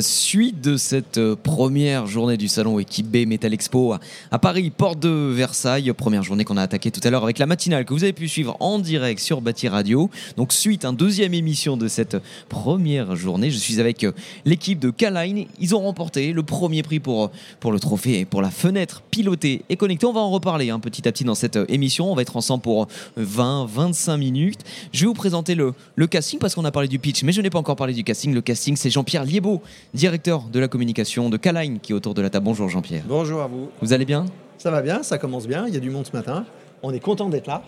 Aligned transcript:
Suite 0.00 0.62
de 0.62 0.78
cette 0.78 1.18
euh, 1.18 1.36
première 1.36 2.06
journée 2.06 2.38
du 2.38 2.48
salon 2.48 2.78
équipe 2.78 3.10
B 3.10 3.26
Metal 3.26 3.52
Expo 3.52 3.94
à 4.30 4.38
Paris, 4.38 4.70
porte 4.70 4.98
de 4.98 5.30
Versailles. 5.34 5.92
Première 5.92 6.22
journée 6.22 6.44
qu'on 6.44 6.56
a 6.56 6.62
attaquée 6.62 6.90
tout 6.90 7.00
à 7.04 7.10
l'heure 7.10 7.24
avec 7.24 7.38
la 7.38 7.44
matinale 7.44 7.84
que 7.84 7.92
vous 7.92 8.02
avez 8.02 8.14
pu 8.14 8.26
suivre 8.26 8.56
en 8.60 8.78
direct 8.78 9.20
sur 9.20 9.42
Bâti 9.42 9.68
Radio. 9.68 10.08
Donc, 10.38 10.54
suite, 10.54 10.86
un 10.86 10.94
deuxième 10.94 11.34
émission 11.34 11.76
de 11.76 11.88
cette 11.88 12.16
première 12.48 13.16
journée. 13.16 13.50
Je 13.50 13.58
suis 13.58 13.80
avec 13.80 14.04
euh, 14.04 14.12
l'équipe 14.46 14.78
de 14.78 14.88
K-Line. 14.88 15.44
Ils 15.60 15.74
ont 15.74 15.80
remporté 15.80 16.32
le 16.32 16.42
premier 16.42 16.82
prix 16.82 16.98
pour, 16.98 17.30
pour 17.60 17.70
le 17.70 17.78
trophée 17.78 18.20
et 18.20 18.24
pour 18.24 18.40
la 18.40 18.50
fenêtre 18.50 19.02
pilotée 19.10 19.62
et 19.68 19.76
connectée. 19.76 20.06
On 20.06 20.14
va 20.14 20.20
en 20.20 20.30
reparler 20.30 20.70
hein, 20.70 20.80
petit 20.80 21.06
à 21.06 21.12
petit 21.12 21.24
dans 21.24 21.34
cette 21.34 21.56
euh, 21.56 21.66
émission. 21.68 22.10
On 22.10 22.14
va 22.14 22.22
être 22.22 22.38
ensemble 22.38 22.62
pour 22.62 22.88
20-25 23.20 24.16
minutes. 24.16 24.60
Je 24.92 25.00
vais 25.00 25.06
vous 25.06 25.14
présenter 25.14 25.54
le, 25.54 25.74
casting 26.06 26.38
parce 26.38 26.54
qu'on 26.54 26.64
a 26.64 26.72
parlé 26.72 26.88
du 26.88 26.98
pitch, 26.98 27.24
mais 27.24 27.32
je 27.32 27.42
n'ai 27.42 27.50
pas 27.50 27.58
encore 27.58 27.76
parlé 27.76 27.92
du 27.92 28.04
casting. 28.04 28.32
Le 28.32 28.40
casting, 28.40 28.74
c'est 28.76 28.90
Jean-Pierre 28.90 29.24
Liébeau 29.24 29.60
directeur 29.94 30.42
de 30.44 30.58
la 30.60 30.68
communication 30.68 31.30
de 31.30 31.36
Caline, 31.36 31.80
qui 31.80 31.92
est 31.92 31.94
autour 31.94 32.14
de 32.14 32.22
la 32.22 32.30
table. 32.30 32.44
Bonjour 32.44 32.68
Jean-Pierre. 32.68 33.04
Bonjour 33.06 33.42
à 33.42 33.46
vous. 33.46 33.68
Vous 33.80 33.92
allez 33.92 34.04
bien? 34.04 34.26
Ça 34.58 34.70
va 34.70 34.82
bien, 34.82 35.02
ça 35.02 35.18
commence 35.18 35.46
bien. 35.46 35.66
Il 35.66 35.74
y 35.74 35.76
a 35.76 35.80
du 35.80 35.90
monde 35.90 36.06
ce 36.06 36.16
matin. 36.16 36.44
On 36.82 36.92
est 36.92 37.00
content 37.00 37.28
d'être 37.28 37.46
là. 37.46 37.62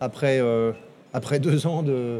Après, 0.00 0.40
euh, 0.40 0.72
après 1.12 1.38
deux 1.38 1.66
ans 1.66 1.82
de, 1.82 2.18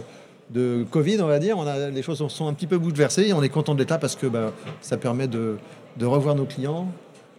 de 0.50 0.84
Covid, 0.90 1.20
on 1.20 1.26
va 1.26 1.38
dire, 1.38 1.58
on 1.58 1.66
a, 1.66 1.90
les 1.90 2.02
choses 2.02 2.24
sont 2.28 2.46
un 2.46 2.52
petit 2.54 2.66
peu 2.66 2.78
bouleversées. 2.78 3.28
Et 3.28 3.32
on 3.32 3.42
est 3.42 3.48
content 3.48 3.74
d'être 3.74 3.90
là 3.90 3.98
parce 3.98 4.16
que 4.16 4.26
bah, 4.26 4.52
ça 4.80 4.96
permet 4.96 5.26
de, 5.28 5.56
de 5.96 6.06
revoir 6.06 6.34
nos 6.34 6.44
clients. 6.44 6.88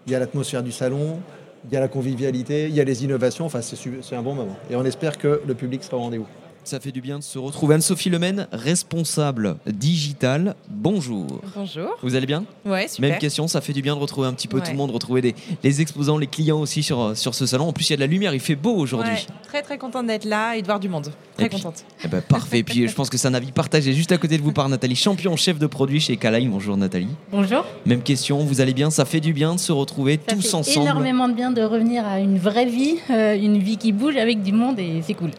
Il 0.06 0.12
y 0.12 0.16
a 0.16 0.20
l'atmosphère 0.20 0.64
du 0.64 0.72
salon, 0.74 1.20
il 1.66 1.74
y 1.74 1.78
a 1.78 1.80
la 1.80 1.88
convivialité, 1.88 2.68
il 2.68 2.76
y 2.76 2.82
a 2.82 2.84
les 2.84 3.06
innovations. 3.06 3.46
Enfin, 3.46 3.62
c'est 3.62 4.16
un 4.16 4.22
bon 4.22 4.36
moment. 4.36 4.58
Et 4.70 4.76
on 4.76 4.84
espère 4.84 5.18
que 5.18 5.42
le 5.48 5.54
public 5.54 5.84
sera 5.84 5.98
au 5.98 6.02
rendez-vous. 6.02 6.28
Ça 6.66 6.80
fait 6.80 6.92
du 6.94 7.02
bien 7.02 7.20
de 7.20 7.24
se 7.24 7.38
retrouver. 7.38 7.76
Anne-Sophie 7.76 8.10
Lemaine, 8.10 8.48
responsable 8.54 9.58
digital. 9.68 10.56
Bonjour. 10.70 11.42
Bonjour. 11.56 11.98
Vous 12.02 12.16
allez 12.16 12.26
bien 12.26 12.46
Ouais, 12.66 12.88
super. 12.88 13.10
Même 13.10 13.20
question, 13.20 13.48
ça 13.50 13.60
fait 13.60 13.74
du 13.74 13.82
bien 13.82 13.96
de 13.96 14.00
retrouver 14.00 14.28
un 14.28 14.34
petit 14.34 14.48
peu 14.48 14.58
Ouais. 14.58 14.64
tout 14.64 14.72
le 14.72 14.78
monde, 14.78 14.92
retrouver 14.92 15.22
des, 15.22 15.36
les 15.62 15.82
exposants, 15.82 16.18
les 16.18 16.28
clients 16.28 16.60
aussi 16.62 16.82
sur, 16.82 17.18
sur 17.18 17.36
ce 17.36 17.46
salon. 17.46 17.68
En 17.68 17.74
plus, 17.74 17.90
il 17.90 17.92
y 17.92 17.94
a 17.94 17.98
de 17.98 18.02
la 18.02 18.08
lumière, 18.08 18.34
il 18.34 18.40
fait 18.40 18.56
beau 18.56 18.76
aujourd'hui. 18.76 19.12
Ouais, 19.12 19.26
très 19.46 19.62
très 19.62 19.78
contente 19.78 20.08
d'être 20.08 20.24
là 20.26 20.56
et 20.56 20.62
de 20.62 20.66
voir 20.66 20.80
du 20.80 20.88
monde. 20.88 21.10
Très 21.36 21.48
Et 21.48 21.50
puis- 21.50 21.58
contente. 21.58 21.84
Eh 22.04 22.08
ben, 22.08 22.22
parfait. 22.22 22.60
Et 22.60 22.64
puis, 22.64 22.88
je 22.88 22.94
pense 22.94 23.10
que 23.10 23.18
c'est 23.18 23.28
un 23.28 23.34
avis 23.34 23.52
partagé 23.52 23.92
juste 23.94 24.12
à 24.14 24.18
côté 24.18 24.38
de 24.38 24.44
vous 24.44 24.54
par 24.54 24.70
Nathalie, 24.70 24.96
champion 24.96 25.36
chef 25.36 25.60
de 25.60 25.68
produit 25.68 26.00
chez 26.00 26.16
Caline. 26.16 26.50
Bonjour 26.50 26.78
Nathalie. 26.78 27.10
Bonjour. 27.32 27.66
Même 27.86 28.02
question, 28.02 28.40
vous 28.40 28.62
allez 28.62 28.74
bien 28.74 28.90
Ça 28.90 29.04
fait 29.04 29.20
du 29.20 29.34
bien 29.34 29.56
de 29.56 29.60
se 29.60 29.72
retrouver 29.74 30.20
Ça 30.30 30.36
tous 30.36 30.42
fait 30.50 30.56
ensemble. 30.56 30.86
énormément 30.88 31.28
de 31.28 31.34
bien 31.34 31.52
de 31.52 31.62
revenir 31.62 32.06
à 32.08 32.20
une 32.20 32.38
vraie 32.38 32.66
vie, 32.68 32.96
euh, 33.10 33.36
une 33.36 33.58
vie 33.60 33.78
qui 33.78 33.92
bouge 33.92 34.16
avec 34.16 34.42
du 34.44 34.54
monde 34.54 34.80
et 34.80 35.02
c'est 35.06 35.14
cool. 35.14 35.32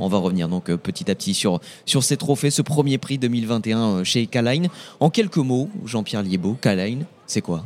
On 0.00 0.08
va 0.08 0.18
revenir 0.18 0.48
donc 0.48 0.70
euh, 0.70 0.76
petit 0.76 1.10
à 1.10 1.14
petit 1.14 1.34
sur, 1.34 1.60
sur 1.84 2.02
ces 2.02 2.16
trophées, 2.16 2.50
ce 2.50 2.62
premier 2.62 2.98
prix 2.98 3.18
2021 3.18 3.78
euh, 3.78 4.04
chez 4.04 4.26
Caline. 4.26 4.68
En 4.98 5.10
quelques 5.10 5.36
mots, 5.36 5.68
Jean-Pierre 5.84 6.22
Liébeau, 6.22 6.56
Caline, 6.60 7.04
c'est 7.26 7.42
quoi? 7.42 7.64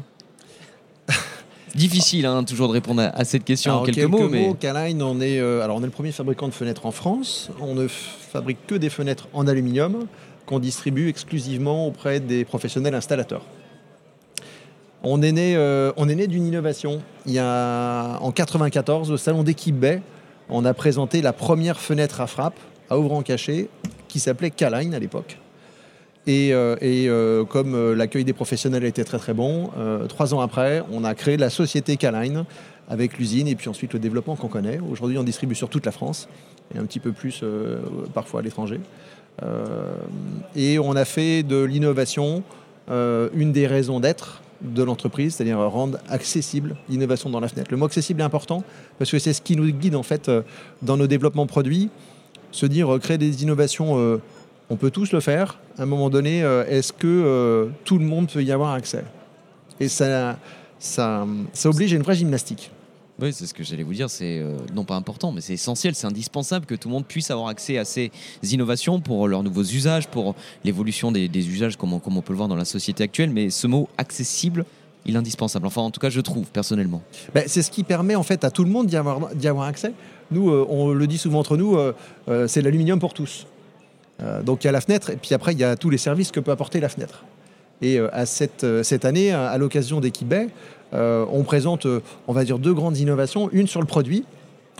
Difficile 1.74 2.26
hein, 2.26 2.44
toujours 2.44 2.68
de 2.68 2.72
répondre 2.72 3.02
à, 3.02 3.06
à 3.06 3.24
cette 3.24 3.44
question 3.44 3.72
Alors, 3.72 3.82
en 3.82 3.86
quelques, 3.86 4.08
mots, 4.08 4.28
mais 4.28 4.52
Caline, 4.58 5.02
on 5.02 5.20
est, 5.20 5.38
euh, 5.38 5.62
alors 5.62 5.76
on 5.76 5.80
est 5.82 5.86
le 5.86 5.90
premier 5.90 6.12
fabricant 6.12 6.48
de 6.48 6.54
fenêtres 6.54 6.86
en 6.86 6.90
France. 6.90 7.50
On 7.60 7.74
ne 7.74 7.86
fabrique 7.88 8.66
que 8.66 8.74
des 8.74 8.90
fenêtres 8.90 9.28
en 9.32 9.46
aluminium 9.46 10.06
qu'on 10.46 10.58
distribue 10.58 11.08
exclusivement 11.08 11.86
auprès 11.86 12.20
des 12.20 12.44
professionnels 12.44 12.94
installateurs. 12.94 13.44
On 15.02 15.20
est 15.20 15.32
né, 15.32 15.54
euh, 15.56 15.92
on 15.96 16.08
est 16.08 16.14
né 16.14 16.26
d'une 16.26 16.46
innovation. 16.46 17.02
Il 17.26 17.32
y 17.32 17.38
a 17.38 18.18
en 18.20 18.32
94 18.32 19.10
au 19.10 19.16
salon 19.18 19.42
d'équipe 19.42 19.78
Bay, 19.78 20.00
on 20.48 20.64
a 20.64 20.74
présenté 20.74 21.22
la 21.22 21.32
première 21.32 21.80
fenêtre 21.80 22.20
à 22.20 22.26
frappe 22.26 22.58
à 22.90 22.98
ouvrant 22.98 23.22
caché 23.22 23.68
qui 24.08 24.20
s'appelait 24.20 24.50
Caline 24.50 24.94
à 24.94 24.98
l'époque. 24.98 25.38
Et, 26.26 26.54
euh, 26.54 26.76
euh, 26.82 27.44
comme 27.44 27.74
euh, 27.74 27.94
l'accueil 27.94 28.24
des 28.24 28.32
professionnels 28.32 28.84
était 28.84 29.04
très 29.04 29.18
très 29.18 29.34
bon, 29.34 29.70
trois 30.08 30.34
ans 30.34 30.40
après, 30.40 30.82
on 30.90 31.04
a 31.04 31.14
créé 31.14 31.36
la 31.36 31.50
société 31.50 31.96
Caline 31.96 32.44
avec 32.88 33.18
l'usine 33.18 33.48
et 33.48 33.54
puis 33.54 33.68
ensuite 33.68 33.92
le 33.92 33.98
développement 33.98 34.36
qu'on 34.36 34.48
connaît. 34.48 34.78
Aujourd'hui, 34.90 35.18
on 35.18 35.22
distribue 35.22 35.54
sur 35.54 35.68
toute 35.68 35.86
la 35.86 35.92
France 35.92 36.28
et 36.74 36.78
un 36.78 36.84
petit 36.84 37.00
peu 37.00 37.12
plus 37.12 37.42
parfois 38.12 38.40
à 38.40 38.42
l'étranger. 38.42 38.78
Et 40.54 40.78
on 40.78 40.94
a 40.94 41.04
fait 41.04 41.42
de 41.42 41.62
l'innovation 41.62 42.42
une 42.88 43.52
des 43.52 43.66
raisons 43.66 44.00
d'être 44.00 44.42
de 44.62 44.82
l'entreprise, 44.82 45.34
c'est-à-dire 45.34 45.58
rendre 45.58 45.98
accessible 46.08 46.76
l'innovation 46.88 47.30
dans 47.30 47.40
la 47.40 47.48
fenêtre. 47.48 47.70
Le 47.70 47.76
mot 47.76 47.86
accessible 47.86 48.20
est 48.20 48.24
important 48.24 48.64
parce 48.98 49.10
que 49.10 49.18
c'est 49.18 49.32
ce 49.32 49.42
qui 49.42 49.56
nous 49.56 49.70
guide 49.70 49.96
en 49.96 50.02
fait 50.02 50.28
euh, 50.28 50.42
dans 50.82 50.96
nos 50.96 51.06
développements 51.06 51.46
produits. 51.46 51.90
Se 52.52 52.66
dire 52.66 52.94
euh, 52.94 52.98
créer 52.98 53.18
des 53.18 53.42
innovations, 53.42 53.98
euh, 53.98 54.20
on 54.70 54.76
peut 54.76 54.90
tous 54.90 55.12
le 55.12 55.20
faire. 55.20 55.58
À 55.78 55.82
un 55.82 55.86
moment 55.86 56.08
donné, 56.08 56.38
est-ce 56.68 56.92
que 56.92 57.68
tout 57.84 57.98
le 57.98 58.04
monde 58.04 58.30
peut 58.30 58.42
y 58.42 58.52
avoir 58.52 58.72
accès? 58.72 59.04
Et 59.80 59.88
ça, 59.88 60.38
ça, 60.78 61.26
ça 61.52 61.68
oblige 61.68 61.92
à 61.92 61.96
une 61.96 62.02
vraie 62.02 62.14
gymnastique. 62.14 62.70
Oui, 63.20 63.32
c'est 63.32 63.46
ce 63.46 63.54
que 63.54 63.62
j'allais 63.62 63.84
vous 63.84 63.92
dire. 63.92 64.10
C'est 64.10 64.40
euh, 64.40 64.56
non 64.74 64.84
pas 64.84 64.96
important, 64.96 65.30
mais 65.30 65.40
c'est 65.40 65.54
essentiel, 65.54 65.94
c'est 65.94 66.06
indispensable 66.06 66.66
que 66.66 66.74
tout 66.74 66.88
le 66.88 66.94
monde 66.94 67.06
puisse 67.06 67.30
avoir 67.30 67.48
accès 67.48 67.78
à 67.78 67.84
ces 67.84 68.10
innovations 68.42 69.00
pour 69.00 69.28
leurs 69.28 69.44
nouveaux 69.44 69.62
usages, 69.62 70.08
pour 70.08 70.34
l'évolution 70.64 71.12
des, 71.12 71.28
usages, 71.48 71.76
comme 71.76 71.92
on, 71.92 72.00
peut 72.00 72.32
le 72.32 72.36
voir 72.36 72.48
dans 72.48 72.56
la 72.56 72.64
société 72.64 73.04
actuelle. 73.04 73.30
Mais 73.30 73.50
ce 73.50 73.68
mot 73.68 73.88
accessible, 73.98 74.64
il 75.06 75.14
est 75.14 75.18
indispensable. 75.18 75.66
Enfin, 75.66 75.82
en 75.82 75.92
tout 75.92 76.00
cas, 76.00 76.10
je 76.10 76.20
trouve 76.20 76.46
personnellement. 76.50 77.02
Ben, 77.34 77.44
c'est 77.46 77.62
ce 77.62 77.70
qui 77.70 77.84
permet 77.84 78.16
en 78.16 78.24
fait 78.24 78.42
à 78.42 78.50
tout 78.50 78.64
le 78.64 78.70
monde 78.70 78.88
d'y 78.88 78.96
avoir, 78.96 79.30
avoir 79.44 79.68
accès. 79.68 79.92
Nous, 80.32 80.50
euh, 80.50 80.66
on 80.68 80.90
le 80.90 81.06
dit 81.06 81.18
souvent 81.18 81.38
entre 81.38 81.56
nous, 81.56 81.76
euh, 81.76 81.92
c'est 82.48 82.62
l'aluminium 82.62 82.98
pour 82.98 83.14
tous. 83.14 83.46
Donc 84.44 84.62
il 84.62 84.68
y 84.68 84.70
a 84.70 84.72
la 84.72 84.80
fenêtre, 84.80 85.10
et 85.10 85.16
puis 85.16 85.34
après 85.34 85.52
il 85.54 85.58
y 85.58 85.64
a 85.64 85.74
tous 85.74 85.90
les 85.90 85.98
services 85.98 86.30
que 86.30 86.38
peut 86.38 86.52
apporter 86.52 86.78
la 86.78 86.88
fenêtre. 86.88 87.24
Et 87.84 87.98
euh, 87.98 88.08
à 88.12 88.24
cette, 88.24 88.64
euh, 88.64 88.82
cette 88.82 89.04
année, 89.04 89.30
à, 89.30 89.56
l'occasion 89.58 90.00
d'Equibay, 90.00 90.48
euh, 90.94 91.26
on 91.30 91.42
présente, 91.42 91.86
on 92.26 92.32
va 92.32 92.44
dire, 92.44 92.58
deux 92.58 92.72
grandes 92.72 92.96
innovations. 92.96 93.50
Une 93.52 93.66
sur 93.66 93.80
le 93.80 93.86
produit, 93.86 94.24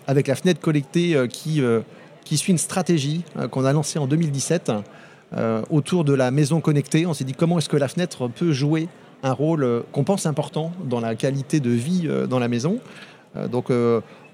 avec 0.06 0.26
la 0.26 0.34
fenêtre 0.34 0.60
collectée 0.60 1.16
qui, 1.28 1.60
suit 2.36 2.52
une 2.52 2.58
stratégie 2.58 3.24
qu'on 3.50 3.64
a 3.64 3.72
lancée 3.72 3.98
en 3.98 4.06
2017 4.06 4.72
euh, 5.36 5.62
autour 5.70 6.04
de 6.04 6.14
la 6.14 6.30
maison 6.30 6.60
connectée. 6.60 7.06
On 7.06 7.14
s'est 7.14 7.24
dit 7.24 7.32
comment 7.32 7.58
est-ce 7.58 7.68
que 7.68 7.76
la 7.76 7.88
fenêtre 7.88 8.28
peut 8.28 8.52
jouer 8.52 8.88
un 9.22 9.32
rôle 9.32 9.82
qu'on 9.92 10.04
pense 10.04 10.26
important 10.26 10.72
dans 10.84 11.00
la 11.00 11.14
qualité 11.14 11.58
de 11.58 11.70
vie 11.70 12.08
dans 12.28 12.38
la 12.38 12.48
maison. 12.48 12.78
Donc 13.50 13.70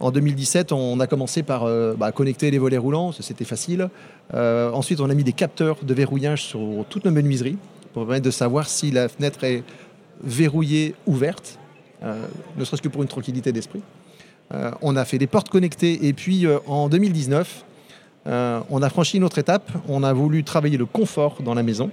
en 0.01 0.11
2017, 0.11 0.73
on 0.73 0.99
a 0.99 1.07
commencé 1.07 1.45
par 1.45 1.65
bah, 1.97 2.11
connecter 2.11 2.51
les 2.51 2.59
volets 2.59 2.77
roulants, 2.77 3.13
c'était 3.13 3.45
facile. 3.45 3.89
Ensuite, 4.35 5.01
on 5.01 5.09
a 5.09 5.15
mis 5.15 5.23
des 5.23 5.33
capteurs 5.33 5.77
de 5.85 5.95
verrouillage 5.95 6.43
sur 6.43 6.61
toutes 6.89 7.05
nos 7.05 7.13
menuiseries 7.13 7.57
pour 7.93 8.05
permettre 8.05 8.25
de 8.25 8.31
savoir 8.31 8.69
si 8.69 8.91
la 8.91 9.09
fenêtre 9.09 9.45
est 9.45 9.63
verrouillée, 10.23 10.95
ouverte, 11.07 11.59
euh, 12.03 12.27
ne 12.57 12.65
serait-ce 12.65 12.83
que 12.83 12.89
pour 12.89 13.03
une 13.03 13.09
tranquillité 13.09 13.53
d'esprit. 13.53 13.83
Euh, 14.53 14.71
on 14.83 14.97
a 14.97 15.05
fait 15.05 15.19
des 15.19 15.27
portes 15.27 15.49
connectées 15.49 16.07
et 16.07 16.13
puis 16.13 16.47
euh, 16.47 16.59
en 16.67 16.89
2019, 16.89 17.65
euh, 18.27 18.61
on 18.69 18.83
a 18.83 18.91
franchi 18.91 19.17
une 19.17 19.25
autre 19.25 19.39
étape. 19.39 19.71
On 19.89 20.03
a 20.03 20.13
voulu 20.13 20.45
travailler 20.45 20.77
le 20.77 20.87
confort 20.87 21.43
dans 21.43 21.55
la 21.55 21.63
maison. 21.63 21.91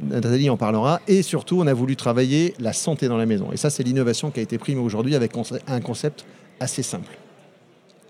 Nathalie 0.00 0.50
en 0.50 0.56
parlera. 0.56 1.00
Et 1.06 1.22
surtout, 1.22 1.60
on 1.60 1.66
a 1.66 1.74
voulu 1.74 1.96
travailler 1.96 2.54
la 2.58 2.72
santé 2.72 3.08
dans 3.08 3.18
la 3.18 3.26
maison. 3.26 3.52
Et 3.52 3.56
ça, 3.56 3.70
c'est 3.70 3.82
l'innovation 3.82 4.30
qui 4.30 4.40
a 4.40 4.42
été 4.42 4.58
prise 4.58 4.76
aujourd'hui 4.76 5.14
avec 5.14 5.32
un 5.68 5.80
concept 5.80 6.24
assez 6.58 6.82
simple. 6.82 7.12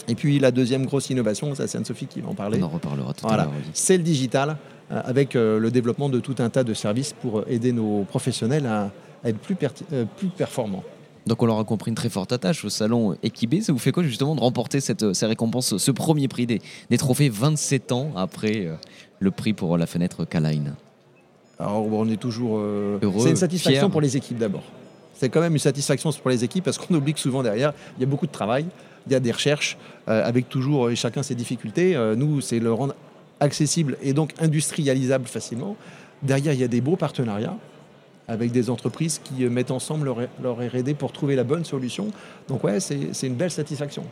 Et 0.09 0.15
puis, 0.15 0.39
la 0.39 0.51
deuxième 0.51 0.87
grosse 0.87 1.11
innovation, 1.11 1.55
ça, 1.55 1.67
c'est 1.67 1.79
Anne-Sophie 1.79 2.07
qui 2.07 2.21
va 2.21 2.29
en 2.31 2.35
parler. 2.35 2.59
On 2.61 2.67
en 2.67 2.69
reparlera 2.69 3.13
tout 3.15 3.27
à 3.29 3.37
l'heure. 3.37 3.53
c'est 3.73 3.97
le 3.97 4.03
digital, 4.03 4.57
euh, 4.91 5.01
avec 5.05 5.37
euh, 5.37 5.59
le 5.59 5.71
développement 5.71 6.09
de 6.09 6.21
tout 6.21 6.35
un 6.39 6.51
tas 6.51 6.65
de 6.65 6.75
services 6.75 7.13
pour 7.13 7.45
aider 7.49 7.73
nos 7.73 8.05
professionnels 8.05 8.67
à, 8.67 8.91
être 9.25 9.39
plus, 9.39 9.57
euh, 9.93 10.05
performants. 10.37 10.83
Donc 11.27 11.43
on 11.43 11.47
l'aura 11.47 11.65
compris, 11.65 11.91
une 11.91 11.95
très 11.95 12.09
forte 12.09 12.33
attache 12.33 12.65
au 12.65 12.69
salon 12.69 13.17
équipé. 13.23 13.61
Ça 13.61 13.73
vous 13.73 13.79
fait 13.79 13.93
quoi 13.93 14.03
justement 14.03 14.35
de 14.35 14.41
remporter 14.41 14.81
cette, 14.81 15.13
ces 15.13 15.27
récompenses, 15.27 15.77
ce 15.77 15.91
premier 15.91 16.27
prix 16.29 16.47
des, 16.47 16.61
des 16.91 16.99
trophées 16.99 17.29
27 17.29 17.93
ans 17.93 18.11
après 18.17 18.67
euh, 18.67 18.75
le 19.21 19.31
prix 19.31 19.53
pour 19.53 19.79
la 19.79 19.87
fenêtre 19.87 20.25
Caline 20.25 20.75
Alors, 21.59 21.87
on 21.93 22.09
est 22.09 22.17
toujours. 22.17 22.59
euh, 22.59 22.99
Heureux, 23.03 23.21
c'est 23.23 23.31
une 23.31 23.37
satisfaction 23.37 23.83
fier. 23.83 23.91
pour 23.91 24.01
les 24.01 24.17
équipes 24.17 24.39
d'abord. 24.39 24.65
C'est 25.15 25.29
quand 25.29 25.41
même 25.41 25.53
une 25.53 25.59
satisfaction 25.59 26.13
pour 26.13 26.31
les 26.31 26.45
équipes 26.45 26.65
parce 26.65 26.79
qu'on 26.79 26.95
oublie 26.95 27.15
que 27.15 27.21
souvent 27.21 27.43
derrière, 27.43 27.73
il 27.97 28.01
y 28.01 28.05
a 28.05 28.07
beaucoup 28.07 28.27
de 28.27 28.33
travail, 28.33 28.67
il 29.07 29.13
y 29.13 29.15
a 29.15 29.21
des 29.21 29.33
recherches 29.33 29.77
euh, 30.09 30.27
avec 30.27 30.49
toujours 30.49 30.87
euh, 30.87 30.95
chacun 30.95 31.23
ses 31.23 31.35
difficultés. 31.35 31.97
Euh, 31.97 32.15
nous, 32.15 32.41
c'est 32.41 32.59
le 32.59 32.73
rendre 32.73 32.95
accessible 33.41 33.97
et 34.03 34.13
donc 34.13 34.33
industrialisable 34.41 35.27
facilement. 35.27 35.77
Derrière, 36.23 36.53
il 36.53 36.61
y 36.61 36.65
a 36.65 36.69
des 36.69 36.81
beaux 36.81 36.97
partenariats 36.97 37.57
avec 38.29 38.53
des 38.53 38.71
entreprises 38.71 39.21
qui 39.23 39.45
mettent 39.47 39.73
ensemble 39.73 40.07
leur, 40.07 40.19
leur 40.43 40.57
R&D 40.57 40.95
pour 40.95 41.13
trouver 41.13 41.35
la 41.35 41.45
bonne 41.45 41.65
solution. 41.65 42.09
Donc 42.49 42.63
ouais, 42.63 42.79
c'est 42.79 43.27
une 43.27 43.35
belle 43.35 43.51
satisfaction. 43.51 44.05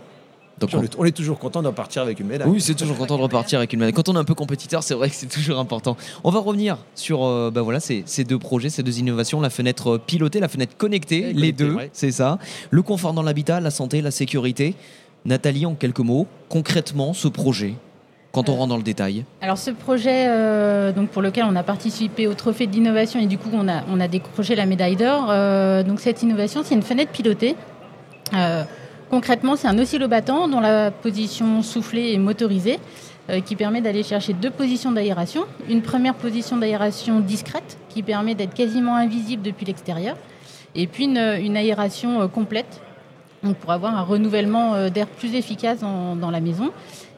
Donc, 0.61 0.71
on, 0.75 0.79
on- 0.79 0.83
est, 0.83 0.97
on 0.99 1.05
est 1.05 1.13
toujours 1.17 1.39
content 1.39 1.63
d'en 1.63 1.73
partir 1.73 2.03
avec 2.03 2.21
une 2.21 2.27
médaille. 2.27 2.49
Oui, 2.49 2.61
c'est 2.61 2.75
toujours 2.75 2.97
content 2.97 3.17
de 3.17 3.23
repartir 3.23 3.59
avec 3.59 3.73
une 3.73 3.81
médaille. 3.81 3.93
Quand 3.95 4.09
on 4.09 4.15
est 4.15 4.19
un 4.19 4.25
peu 4.25 4.35
compétiteur, 4.35 4.83
c'est 4.83 4.95
vrai 4.95 5.09
que 5.09 5.15
c'est 5.17 5.27
toujours 5.29 5.59
important. 5.59 5.97
On 6.23 6.31
va 6.31 6.41
revenir 6.41 6.77
sur 6.95 7.25
euh, 7.25 7.51
bah 7.51 7.63
voilà, 7.63 7.81
ces, 7.81 8.03
ces 8.07 8.25
deux 8.25 8.39
projets, 8.39 8.69
ces 8.71 8.83
deux 8.83 8.99
innovations, 8.99 9.41
la 9.41 9.51
fenêtre 9.51 9.99
pilotée, 9.99 10.39
la 10.41 10.49
fenêtre 10.49 10.77
connectée, 10.77 11.33
les 11.33 11.53
deux, 11.53 11.73
ouais. 11.75 11.91
c'est 11.93 12.13
ça. 12.13 12.39
Le 12.71 12.83
confort 12.83 13.13
dans 13.15 13.23
l'habitat, 13.23 13.61
la 13.61 13.71
santé, 13.71 14.03
la 14.03 14.11
sécurité. 14.11 14.75
Nathalie, 15.25 15.67
en 15.67 15.75
quelques 15.75 15.99
mots, 16.01 16.27
concrètement, 16.49 17.13
ce 17.13 17.29
projet, 17.29 17.75
quand 18.33 18.49
on 18.49 18.53
Euh, 18.55 18.57
rentre 18.57 18.69
dans 18.69 18.77
le 18.77 18.83
détail. 18.83 19.25
Alors 19.43 19.59
ce 19.59 19.71
projet, 19.71 20.27
euh, 20.29 20.93
donc 20.93 21.09
pour 21.11 21.21
lequel 21.21 21.45
on 21.49 21.57
a 21.57 21.63
participé 21.63 22.27
au 22.27 22.35
trophée 22.35 22.67
de 22.67 22.73
l'innovation 22.73 23.21
et 23.21 23.27
du 23.27 23.37
coup 23.37 23.51
on 23.53 23.69
a, 23.69 23.83
on 23.93 24.01
a 24.01 24.09
décroché 24.09 24.55
la 24.55 24.67
médaille 24.67 24.97
d'or. 24.97 25.27
euh, 25.31 25.83
donc 25.83 26.01
cette 26.01 26.23
innovation, 26.23 26.63
c'est 26.65 26.75
une 26.75 26.83
fenêtre 26.83 27.11
pilotée. 27.13 27.57
Euh, 28.35 28.63
concrètement, 29.11 29.57
c'est 29.57 29.69
un 29.69 29.79
oscillobattant 29.79 30.49
dont 30.49 30.61
la 30.61 30.91
position 30.91 31.63
soufflée 31.63 32.13
est 32.15 32.19
motorisée, 32.19 32.79
euh, 33.29 33.41
qui 33.41 33.57
permet 33.57 33.81
d'aller 33.81 34.03
chercher 34.03 34.33
deux 34.33 34.51
positions 34.51 34.93
d'aération. 34.93 35.45
Une 35.69 35.83
première 35.83 36.15
position 36.15 36.57
d'aération 36.57 37.21
discrète, 37.21 37.79
qui 37.89 38.03
permet 38.03 38.35
d'être 38.35 38.55
quasiment 38.55 38.97
invisible 38.97 39.43
depuis 39.43 39.67
l'extérieur, 39.67 40.17
et 40.75 40.87
puis 40.87 41.05
une, 41.05 41.19
une 41.19 41.57
aération 41.57 42.23
euh, 42.23 42.29
complète, 42.29 42.81
donc 43.43 43.57
pour 43.57 43.73
avoir 43.73 43.97
un 43.97 44.03
renouvellement 44.03 44.75
euh, 44.75 44.89
d'air 44.91 45.07
plus 45.07 45.35
efficace 45.35 45.81
dans- 45.81 46.31
la 46.31 46.41
maison. 46.41 46.71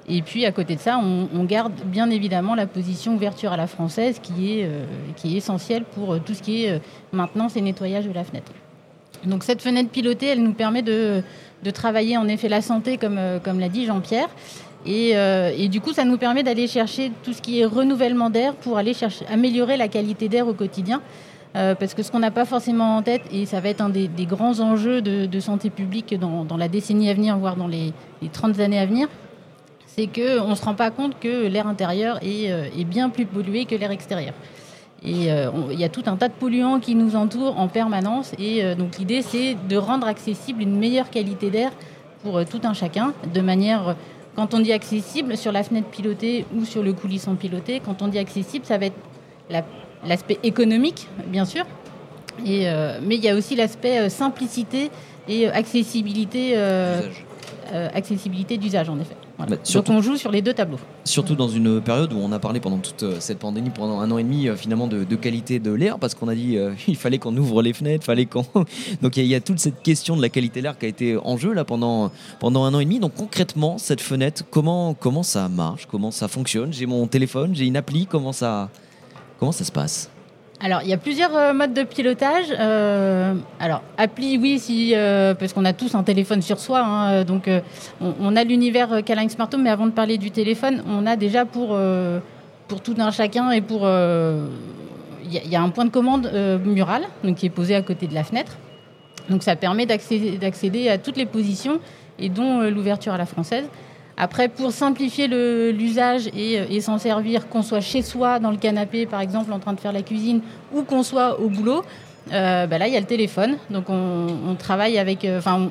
Et 0.09 0.23
puis 0.23 0.45
à 0.47 0.53
côté 0.53 0.75
de 0.75 0.81
ça, 0.81 0.99
on, 0.99 1.45
garde 1.45 1.73
bien 1.85 2.11
évidemment 2.11 2.55
la 2.55 2.67
position 2.67 3.15
ouverture 3.15 3.53
à 3.53 3.57
la 3.57 3.67
française 3.69 4.19
qui 4.21 4.59
est, 4.59 4.65
euh, 4.65 4.85
essentielle 5.25 5.85
pour 5.85 6.15
euh, 6.15 6.19
tout 6.25 6.35
ce 6.35 6.43
qui 6.43 6.65
est 6.65 6.73
euh, 6.73 6.79
maintenance 7.13 7.57
et 7.57 7.61
nettoyage 7.61 8.07
de 8.07 8.13
la 8.13 8.25
fenêtre. 8.25 8.53
Donc 9.27 9.45
cette 9.45 9.63
fenêtre 9.63 9.91
pilotée, 9.91 10.27
elle 10.27 10.43
nous 10.43 10.53
permet 10.53 10.83
de, 10.83 11.23
travailler 11.73 12.17
en 12.17 12.27
effet 12.29 12.49
la 12.49 12.61
santé, 12.61 12.99
comme, 12.99 13.19
euh, 13.19 13.39
l'a 13.59 13.69
dit 13.69 13.87
Jean-Pierre. 13.87 14.29
Et, 14.85 15.13
euh, 15.15 15.53
et 15.57 15.69
du 15.69 15.81
coup, 15.81 15.93
ça 15.93 16.05
nous 16.05 16.19
permet 16.19 16.43
d'aller 16.43 16.67
chercher 16.67 17.13
tout 17.23 17.33
ce 17.33 17.41
qui 17.41 17.61
est 17.61 17.65
renouvellement 17.65 18.31
d'air 18.31 18.55
pour 18.55 18.79
aller 18.79 18.95
chercher, 18.95 19.25
améliorer 19.33 19.77
la 19.77 19.87
qualité 19.89 20.29
d'air 20.29 20.49
au 20.49 20.55
quotidien. 20.55 21.01
Euh, 21.55 21.75
parce 21.75 21.93
que 21.95 22.03
ce 22.03 22.11
qu'on 22.11 22.19
n'a 22.19 22.31
pas 22.31 22.47
forcément 22.47 22.97
en 22.97 23.03
tête, 23.03 23.23
et 23.31 23.45
ça 23.47 23.61
va 23.61 23.69
être 23.69 23.83
un 23.83 23.91
des, 23.91 24.09
des 24.09 24.25
grands 24.25 24.59
enjeux 24.61 25.03
de, 25.03 25.41
santé 25.41 25.71
publique 25.71 26.15
dans, 26.19 26.57
la 26.57 26.69
décennie 26.69 27.11
à 27.11 27.15
venir, 27.15 27.37
voire 27.37 27.57
dans 27.57 27.69
les, 27.69 27.93
les 28.23 28.29
30 28.29 28.59
années 28.59 28.79
à 28.79 28.87
venir, 28.87 29.07
c'est 29.87 30.07
qu'on 30.07 30.49
ne 30.49 30.55
se 30.55 30.65
rend 30.65 30.75
pas 30.75 30.91
compte 30.91 31.21
que 31.21 31.47
l'air 31.47 31.67
intérieur 31.67 32.19
est 32.23 32.85
bien 32.85 33.11
plus 33.11 33.27
pollué 33.27 33.67
que 33.67 33.75
l'air 33.75 33.91
extérieur. 33.91 34.33
Et 35.05 35.33
euh, 35.33 35.51
il 35.73 35.81
y 35.81 35.85
a 35.85 35.89
tout 35.89 36.05
un 36.07 36.17
tas 36.17 36.29
de 36.29 36.33
polluants 36.35 36.79
qui 36.79 36.95
nous 36.95 37.17
entourent 37.17 37.59
en 37.59 37.67
permanence. 37.69 38.33
Et 38.39 38.63
euh, 38.63 38.75
donc 38.77 38.99
l'idée, 38.99 39.23
c'est 39.23 39.57
de 39.69 39.77
rendre 39.77 40.07
accessible 40.07 40.63
une 40.63 40.79
meilleure 40.79 41.11
qualité 41.11 41.51
d'air 41.51 41.73
pour 42.23 42.39
euh, 42.39 42.45
tout 42.49 42.61
un 42.63 42.73
chacun, 42.73 43.13
de 43.35 43.41
manière, 43.41 43.97
quand 44.37 44.55
on 44.55 44.61
dit 44.61 44.73
accessible, 44.73 45.37
sur 45.37 45.51
la 45.51 45.65
fenêtre 45.65 45.89
pilotée 45.89 46.47
ou 46.57 46.65
sur 46.65 46.83
le 46.85 46.93
coulisson 46.93 47.35
piloté, 47.35 47.81
quand 47.85 48.01
on 48.01 48.09
dit 48.09 48.19
accessible, 48.19 48.65
ça 48.65 48.79
va 48.79 48.87
être 48.87 48.97
la- 49.51 49.65
l'aspect 50.07 50.39
économique, 50.45 51.09
bien 51.27 51.45
sûr. 51.45 51.65
Et, 52.47 52.67
mais 53.03 53.17
il 53.17 53.23
y 53.25 53.29
a 53.29 53.35
aussi 53.37 53.55
l'aspect 53.57 54.09
simplicité 54.09 54.91
et 55.29 55.49
accessibilité, 55.49 56.57
accessibilité 57.95 58.57
d'usage, 58.57 58.89
en 58.89 58.99
effet. 58.99 59.17
Voilà. 59.39 59.57
Bah, 59.57 59.63
surtout- 59.65 59.93
Donc 59.93 59.99
on 59.99 60.03
joue 60.03 60.17
sur 60.17 60.31
les 60.31 60.43
deux 60.43 60.53
tableaux. 60.53 60.79
Surtout 61.05 61.35
dans 61.35 61.49
une 61.49 61.81
période 61.81 62.13
où 62.13 62.17
on 62.19 62.31
a 62.33 62.39
parlé 62.39 62.61
pendant 62.61 62.79
toute 62.79 63.03
euh, 63.03 63.17
cette 63.19 63.39
pandémie, 63.39 63.71
pendant 63.71 63.99
un 64.01 64.11
an 64.11 64.19
et 64.19 64.23
demi, 64.23 64.47
euh, 64.49 64.55
finalement, 64.57 64.87
de, 64.87 65.05
de 65.05 65.17
qualité 65.17 65.59
de 65.59 65.73
l'air, 65.73 65.99
parce 65.99 66.15
qu'on 66.15 66.29
a 66.29 66.35
dit 66.35 66.57
euh, 66.59 66.75
il 66.87 66.97
fallait 66.97 67.19
qu'on 67.19 67.37
ouvre 67.37 67.63
les 67.63 67.73
fenêtres, 67.73 68.05
fallait 68.05 68.27
qu'on. 68.27 68.45
Donc 69.03 69.17
il 69.17 69.21
y, 69.21 69.23
a- 69.23 69.25
il 69.25 69.31
y 69.31 69.35
a 69.35 69.41
toute 69.41 69.59
cette 69.59 69.83
question 69.83 70.17
de 70.17 70.23
la 70.23 70.29
qualité 70.29 70.61
de 70.61 70.65
l'air 70.65 70.79
qui 70.79 70.87
a 70.87 70.89
été 70.89 71.17
en 71.17 71.37
jeu 71.39 71.53
là 71.53 71.65
pendant, 71.65 72.13
pendant 72.41 72.65
un 72.65 72.75
an 72.75 72.79
et 72.81 72.85
demi. 72.85 73.01
Donc 73.01 73.15
concrètement, 73.15 73.79
cette 73.79 74.01
fenêtre, 74.03 74.45
comment, 74.51 74.95
comment 74.95 75.23
ça 75.25 75.49
marche? 75.49 75.87
Comment 75.91 76.11
ça 76.13 76.29
fonctionne? 76.29 76.73
J'ai 76.73 76.87
mon 76.87 77.07
téléphone, 77.09 77.55
j'ai 77.55 77.65
une 77.67 77.77
appli, 77.77 78.07
comment 78.07 78.33
ça, 78.33 78.69
comment 79.41 79.53
ça 79.53 79.65
se 79.65 79.73
passe? 79.73 80.11
Alors, 80.65 80.83
il 80.85 80.89
y 80.89 80.93
a 80.93 80.97
plusieurs 80.97 81.35
euh, 81.35 81.53
modes 81.53 81.75
de 81.75 81.83
pilotage. 81.83 82.47
Euh, 82.57 83.35
alors, 83.59 83.83
appli, 83.99 84.39
oui, 84.39 84.93
euh, 84.95 85.35
parce 85.35 85.53
qu'on 85.53 85.65
a 85.65 85.73
tous 85.73 85.97
un 85.97 86.05
téléphone 86.05 86.41
sur 86.41 86.61
soi. 86.61 86.79
hein, 86.85 87.25
donc, 87.25 87.51
on, 88.01 88.37
a 88.37 88.45
l'univers 88.45 89.03
Caling 89.05 89.29
Smart 89.29 89.49
Home, 89.53 89.63
mais 89.63 89.71
avant 89.71 89.87
de 89.87 89.91
parler 89.91 90.19
du 90.19 90.31
téléphone, 90.31 90.85
on 90.89 91.05
a 91.05 91.17
déjà 91.17 91.45
pour, 91.45 91.77
tout 92.85 92.95
un 92.99 93.11
chacun 93.11 93.51
et 93.51 93.61
pour. 93.61 93.89
Il 95.25 95.51
y, 95.51 95.57
a- 95.57 95.63
un 95.63 95.71
point 95.71 95.85
de 95.85 95.91
commande 95.91 96.31
mural 96.65 97.03
qui 97.37 97.47
est 97.47 97.51
posé 97.51 97.75
à 97.75 97.83
côté 97.83 98.07
de 98.07 98.15
la 98.15 98.23
fenêtre. 98.23 98.53
Donc, 99.31 99.43
ça 99.43 99.57
permet 99.57 99.87
d'accéder 99.87 100.89
à 100.89 100.99
toutes 100.99 101.17
les 101.17 101.27
positions 101.27 101.81
et 102.21 102.29
dont 102.29 102.61
l'ouverture 102.61 103.13
à 103.13 103.19
la 103.19 103.27
française. 103.27 103.65
Après, 104.17 104.49
pour 104.49 104.73
simplifier 104.73 105.27
l'usage 105.73 106.29
et, 106.29 106.61
euh, 106.61 106.65
et 106.71 106.81
s'en 106.81 106.99
servir, 106.99 107.49
qu'on 107.49 107.63
soit 107.63 107.81
chez 107.81 108.03
soi, 108.03 108.39
dans 108.39 108.51
le 108.51 108.57
canapé, 108.57 109.07
par 109.07 109.21
exemple, 109.21 109.53
en 109.53 109.59
train 109.59 109.73
de 109.73 109.81
faire 109.81 109.93
la 109.93 110.03
cuisine, 110.03 110.41
ou 110.75 110.83
qu'on 110.83 111.03
soit 111.03 111.41
au 111.41 111.49
boulot, 111.49 111.83
euh, 112.33 112.67
bah 112.67 112.79
là, 112.79 112.87
il 112.87 112.95
y 112.95 112.97
a 112.97 113.01
le 113.01 113.07
téléphone. 113.07 113.57
Donc, 113.71 113.87
on, 113.89 114.55
travaille 114.59 114.99
avec. 114.99 115.25
euh, 115.25 115.39
Enfin, 115.39 115.69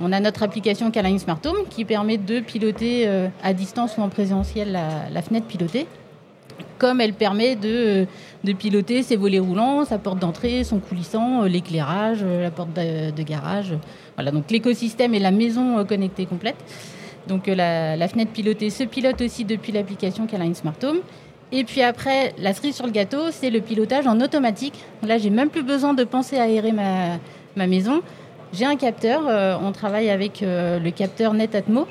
on, 0.00 0.12
a 0.12 0.20
notre 0.20 0.42
application 0.42 0.90
Caline 0.90 1.18
Smart 1.18 1.40
Home 1.44 1.66
qui 1.68 1.84
permet 1.84 2.16
de 2.16 2.40
piloter 2.40 3.08
à 3.42 3.52
distance 3.52 3.98
ou 3.98 4.00
en 4.00 4.08
présentiel 4.08 4.72
la, 5.12 5.22
fenêtre 5.22 5.46
pilotée. 5.46 5.86
Comme 6.78 7.02
elle 7.02 7.12
permet 7.12 7.56
de, 7.56 8.06
piloter 8.58 9.02
ses 9.02 9.16
volets 9.16 9.38
roulants, 9.38 9.84
sa 9.84 9.98
porte 9.98 10.18
d'entrée, 10.18 10.64
son 10.64 10.78
coulissant, 10.78 11.42
l'éclairage, 11.42 12.24
la 12.24 12.50
porte 12.50 12.72
de, 12.72 13.10
de 13.10 13.22
garage. 13.22 13.74
Voilà, 14.16 14.30
donc 14.30 14.50
l'écosystème 14.50 15.12
et 15.12 15.18
la 15.18 15.30
maison 15.30 15.84
connectée 15.84 16.24
complète. 16.24 16.56
Donc 17.26 17.48
euh, 17.48 17.54
la, 17.54 17.96
la 17.96 18.08
fenêtre 18.08 18.32
pilotée 18.32 18.70
se 18.70 18.84
pilote 18.84 19.20
aussi 19.20 19.44
depuis 19.44 19.72
l'application 19.72 20.26
Caline 20.26 20.54
Smart 20.54 20.74
Home. 20.84 21.00
Et 21.52 21.64
puis 21.64 21.82
après, 21.82 22.32
la 22.38 22.52
cerise 22.54 22.76
sur 22.76 22.86
le 22.86 22.92
gâteau, 22.92 23.30
c'est 23.30 23.50
le 23.50 23.60
pilotage 23.60 24.06
en 24.06 24.20
automatique. 24.20 24.74
Là, 25.02 25.18
j'ai 25.18 25.30
même 25.30 25.50
plus 25.50 25.64
besoin 25.64 25.94
de 25.94 26.04
penser 26.04 26.38
à 26.38 26.44
aérer 26.44 26.72
ma, 26.72 27.18
ma 27.56 27.66
maison. 27.66 28.02
J'ai 28.52 28.64
un 28.64 28.76
capteur, 28.76 29.22
euh, 29.26 29.56
on 29.60 29.72
travaille 29.72 30.10
avec 30.10 30.42
euh, 30.42 30.78
le 30.78 30.90
capteur 30.90 31.34
Netatmo. 31.34 31.86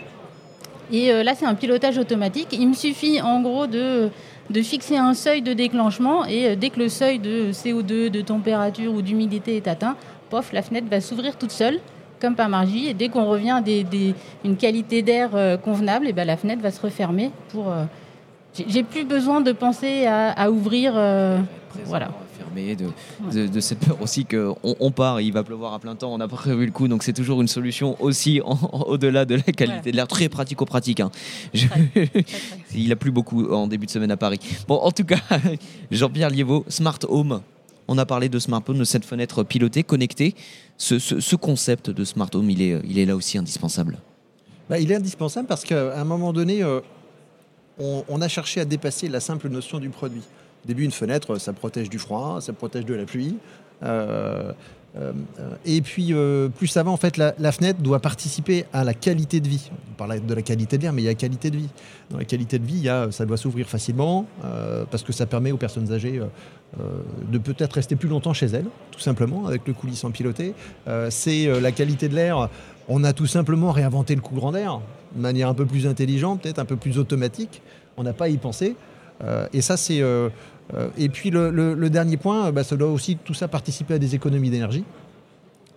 Et 0.92 1.12
là, 1.24 1.36
c'est 1.36 1.46
un 1.46 1.54
pilotage 1.54 2.00
automatique. 2.00 2.48
Il 2.52 2.68
me 2.68 2.74
suffit 2.74 3.22
en 3.22 3.42
gros 3.42 3.68
de, 3.68 4.10
de 4.50 4.62
fixer 4.64 4.98
un 4.98 5.14
seuil 5.14 5.44
de 5.44 5.54
déclenchement 5.54 6.26
et 6.26 6.56
dès 6.56 6.72
que 6.72 6.80
le 6.80 6.90
seuil 6.90 7.20
de 7.20 7.52
CO2, 7.52 8.10
de 8.10 8.22
température 8.22 8.92
ou 8.92 9.04
d'humidité 9.04 9.56
est 9.56 9.68
atteint, 9.68 9.96
pof, 10.31 10.52
la 10.52 10.64
fenêtre 10.64 10.88
va 10.90 11.00
s'ouvrir 11.00 11.38
toute 11.38 11.52
seule 11.52 11.80
comme 12.19 12.36
par 12.36 12.50
magie. 12.50 12.88
Et 12.88 12.94
dès 12.94 13.10
qu'on 13.10 13.25
revient 13.25 13.51
à 13.51 13.62
des, 13.62 13.83
des- 13.83 14.13
une 14.45 14.56
qualité 14.57 15.01
d'air 15.01 15.31
euh, 15.33 15.57
convenable, 15.57 16.07
et 16.07 16.13
ben, 16.13 16.25
la 16.25 16.38
fenêtre 16.38 16.62
va 16.62 16.71
se 16.71 16.81
refermer 16.81 17.31
pour. 17.50 17.69
euh, 17.71 17.83
j'ai- 18.68 18.83
plus 18.83 19.06
besoin 19.06 19.42
de 19.42 19.51
penser 19.51 20.06
à, 20.06 20.31
à 20.31 20.50
ouvrir. 20.50 20.94
euh, 20.95 21.38
voilà. 21.86 22.10
Fermé 22.38 22.75
de, 22.75 22.86
de, 23.33 23.48
de 23.48 23.60
cette 23.60 23.80
peur 23.80 23.98
aussi 24.01 24.25
qu'on 24.25 24.56
on 24.63 24.92
part, 24.92 25.19
il 25.21 25.31
va 25.33 25.44
pleuvoir 25.44 25.74
à 25.74 25.80
plein 25.80 25.94
temps, 25.95 26.13
on 26.13 26.18
n'a 26.18 26.27
pas 26.27 26.38
prévu 26.38 26.66
le 26.66 26.71
coup, 26.71 26.88
donc 26.88 27.04
c'est 27.04 27.12
toujours 27.13 27.42
une 27.42 27.48
solution 27.50 27.97
aussi 27.99 28.40
au-delà 28.42 29.26
de 29.26 29.35
la 29.35 29.42
qualité 29.42 29.66
Voilà. 29.66 29.81
de 29.81 29.92
l'air, 29.92 30.07
très 30.07 30.30
pratico-pratique. 30.30 31.02
hein. 31.02 31.11
Je-. 31.54 31.68
Il 32.76 32.92
a 32.92 32.95
plu 32.95 33.11
beaucoup 33.11 33.45
en 33.52 33.68
début 33.68 33.85
de 33.88 33.92
semaine 33.92 34.11
à 34.11 34.18
Paris. 34.18 34.40
Bon, 34.69 34.76
en 34.76 34.92
tout 34.92 35.04
cas, 35.04 35.18
Jean-Pierre 35.92 36.30
Liévaux, 36.30 36.64
Smart 36.69 36.97
Home. 37.09 37.42
On 37.92 37.98
a 37.98 38.06
parlé 38.06 38.30
de 38.30 38.38
Smart 38.38 38.62
de 38.62 38.84
cette 38.84 39.04
fenêtre 39.04 39.44
pilotée, 39.44 39.81
connectée. 39.81 40.36
Ce, 40.78 41.00
ce- 41.00 41.19
ce 41.19 41.36
concept 41.36 41.90
de 41.90 42.06
Smart 42.06 42.30
Home, 42.36 42.52
il 42.52 42.62
est, 42.62 43.06
là 43.06 43.16
aussi 43.16 43.40
indispensable. 43.40 43.98
Bah, 44.69 44.78
il 44.78 44.92
est 44.92 44.96
indispensable 44.96 45.48
parce 45.48 45.64
qu'à 45.64 46.00
un 46.00 46.04
moment 46.04 46.31
donné, 46.31 46.62
euh, 46.62 46.81
on, 47.80 48.22
a 48.22 48.28
cherché 48.28 48.62
à 48.62 48.66
dépasser 48.66 49.08
la 49.10 49.19
simple 49.19 49.50
notion 49.50 49.80
du 49.80 49.90
produit. 49.90 50.22
Au 50.64 50.68
début, 50.68 50.84
une 50.84 50.92
fenêtre, 50.92 51.40
ça 51.40 51.52
protège 51.52 51.90
du 51.90 51.98
froid, 51.98 52.42
ça 52.42 52.54
protège 52.54 52.86
de 52.86 52.94
la 52.94 53.06
pluie. 53.06 53.38
Euh, 53.81 54.54
et 55.66 55.81
puis, 55.81 56.14
euh, 56.14 56.50
plus 56.50 56.76
va, 56.76 56.90
en 56.90 56.98
fait, 56.98 57.18
la, 57.18 57.52
fenêtre 57.52 57.81
doit 57.81 58.00
participer 58.00 58.66
à 58.74 58.84
la 58.84 58.94
qualité 58.94 59.40
de 59.40 59.48
vie. 59.48 59.69
On 59.92 59.94
parle 59.96 60.26
de 60.26 60.34
la 60.34 60.42
qualité 60.42 60.78
de 60.78 60.84
l'air, 60.84 60.94
mais 60.94 61.02
il 61.02 61.06
y 61.06 61.08
a 61.08 61.12
la 61.12 61.16
qualité 61.16 61.52
de 61.52 61.58
vie. 61.58 61.69
Dans 62.10 62.18
la 62.18 62.26
qualité 62.26 62.60
de 62.60 62.66
vie, 62.66 62.78
il 62.78 62.84
y 62.84 62.90
a, 62.90 63.12
ça 63.12 63.26
doit 63.26 63.38
s'ouvrir 63.38 63.69
facilement 63.69 64.26
euh, 64.44 64.86
parce 64.90 65.04
que 65.04 65.14
ça 65.14 65.26
permet 65.26 65.52
aux 65.52 65.58
personnes 65.58 65.92
âgées 65.92 66.19
euh, 66.19 66.26
euh, 66.80 66.84
de 67.31 67.38
peut-être 67.38 67.74
rester 67.74 67.96
plus 67.96 68.10
longtemps 68.10 68.34
chez 68.34 68.48
elles, 68.48 68.68
tout 68.92 69.00
simplement, 69.00 69.46
avec 69.48 69.68
le 69.68 69.74
coulissant 69.74 70.12
piloté. 70.12 70.54
Euh, 70.88 71.10
c'est 71.12 71.48
euh, 71.48 71.60
la 71.60 71.72
qualité 71.72 72.10
de 72.10 72.16
l'air. 72.16 72.50
On 72.88 73.04
a 73.04 73.14
tout 73.14 73.28
simplement 73.28 73.72
réinventé 73.72 74.16
le 74.16 74.22
courant 74.22 74.52
d'air 74.52 74.80
de 75.16 75.22
manière 75.22 75.50
un 75.50 75.54
peu 75.54 75.66
plus 75.66 75.88
intelligente, 75.88 76.42
peut-être 76.42 76.60
un 76.60 76.66
peu 76.66 76.76
plus 76.76 76.98
automatique. 76.98 77.62
On 77.98 78.04
n'a 78.04 78.14
pas 78.14 78.30
y 78.30 78.38
penser. 78.38 78.76
Euh, 79.24 79.48
et 79.54 79.62
ça, 79.62 79.78
c'est. 79.78 80.02
euh, 80.02 80.30
euh, 80.30 80.30
et 80.97 81.09
puis 81.09 81.30
le, 81.31 81.49
le- 81.49 81.73
le 81.73 81.90
dernier 81.90 82.18
point, 82.18 82.47
euh, 82.47 82.52
bah, 82.52 82.64
ça 82.64 82.76
doit 82.76 82.90
aussi 82.92 83.18
tout 83.18 83.33
ça 83.33 83.47
participer 83.47 83.95
à 83.95 83.99
des 83.99 84.16
économies 84.16 84.49
d'énergie. 84.49 84.83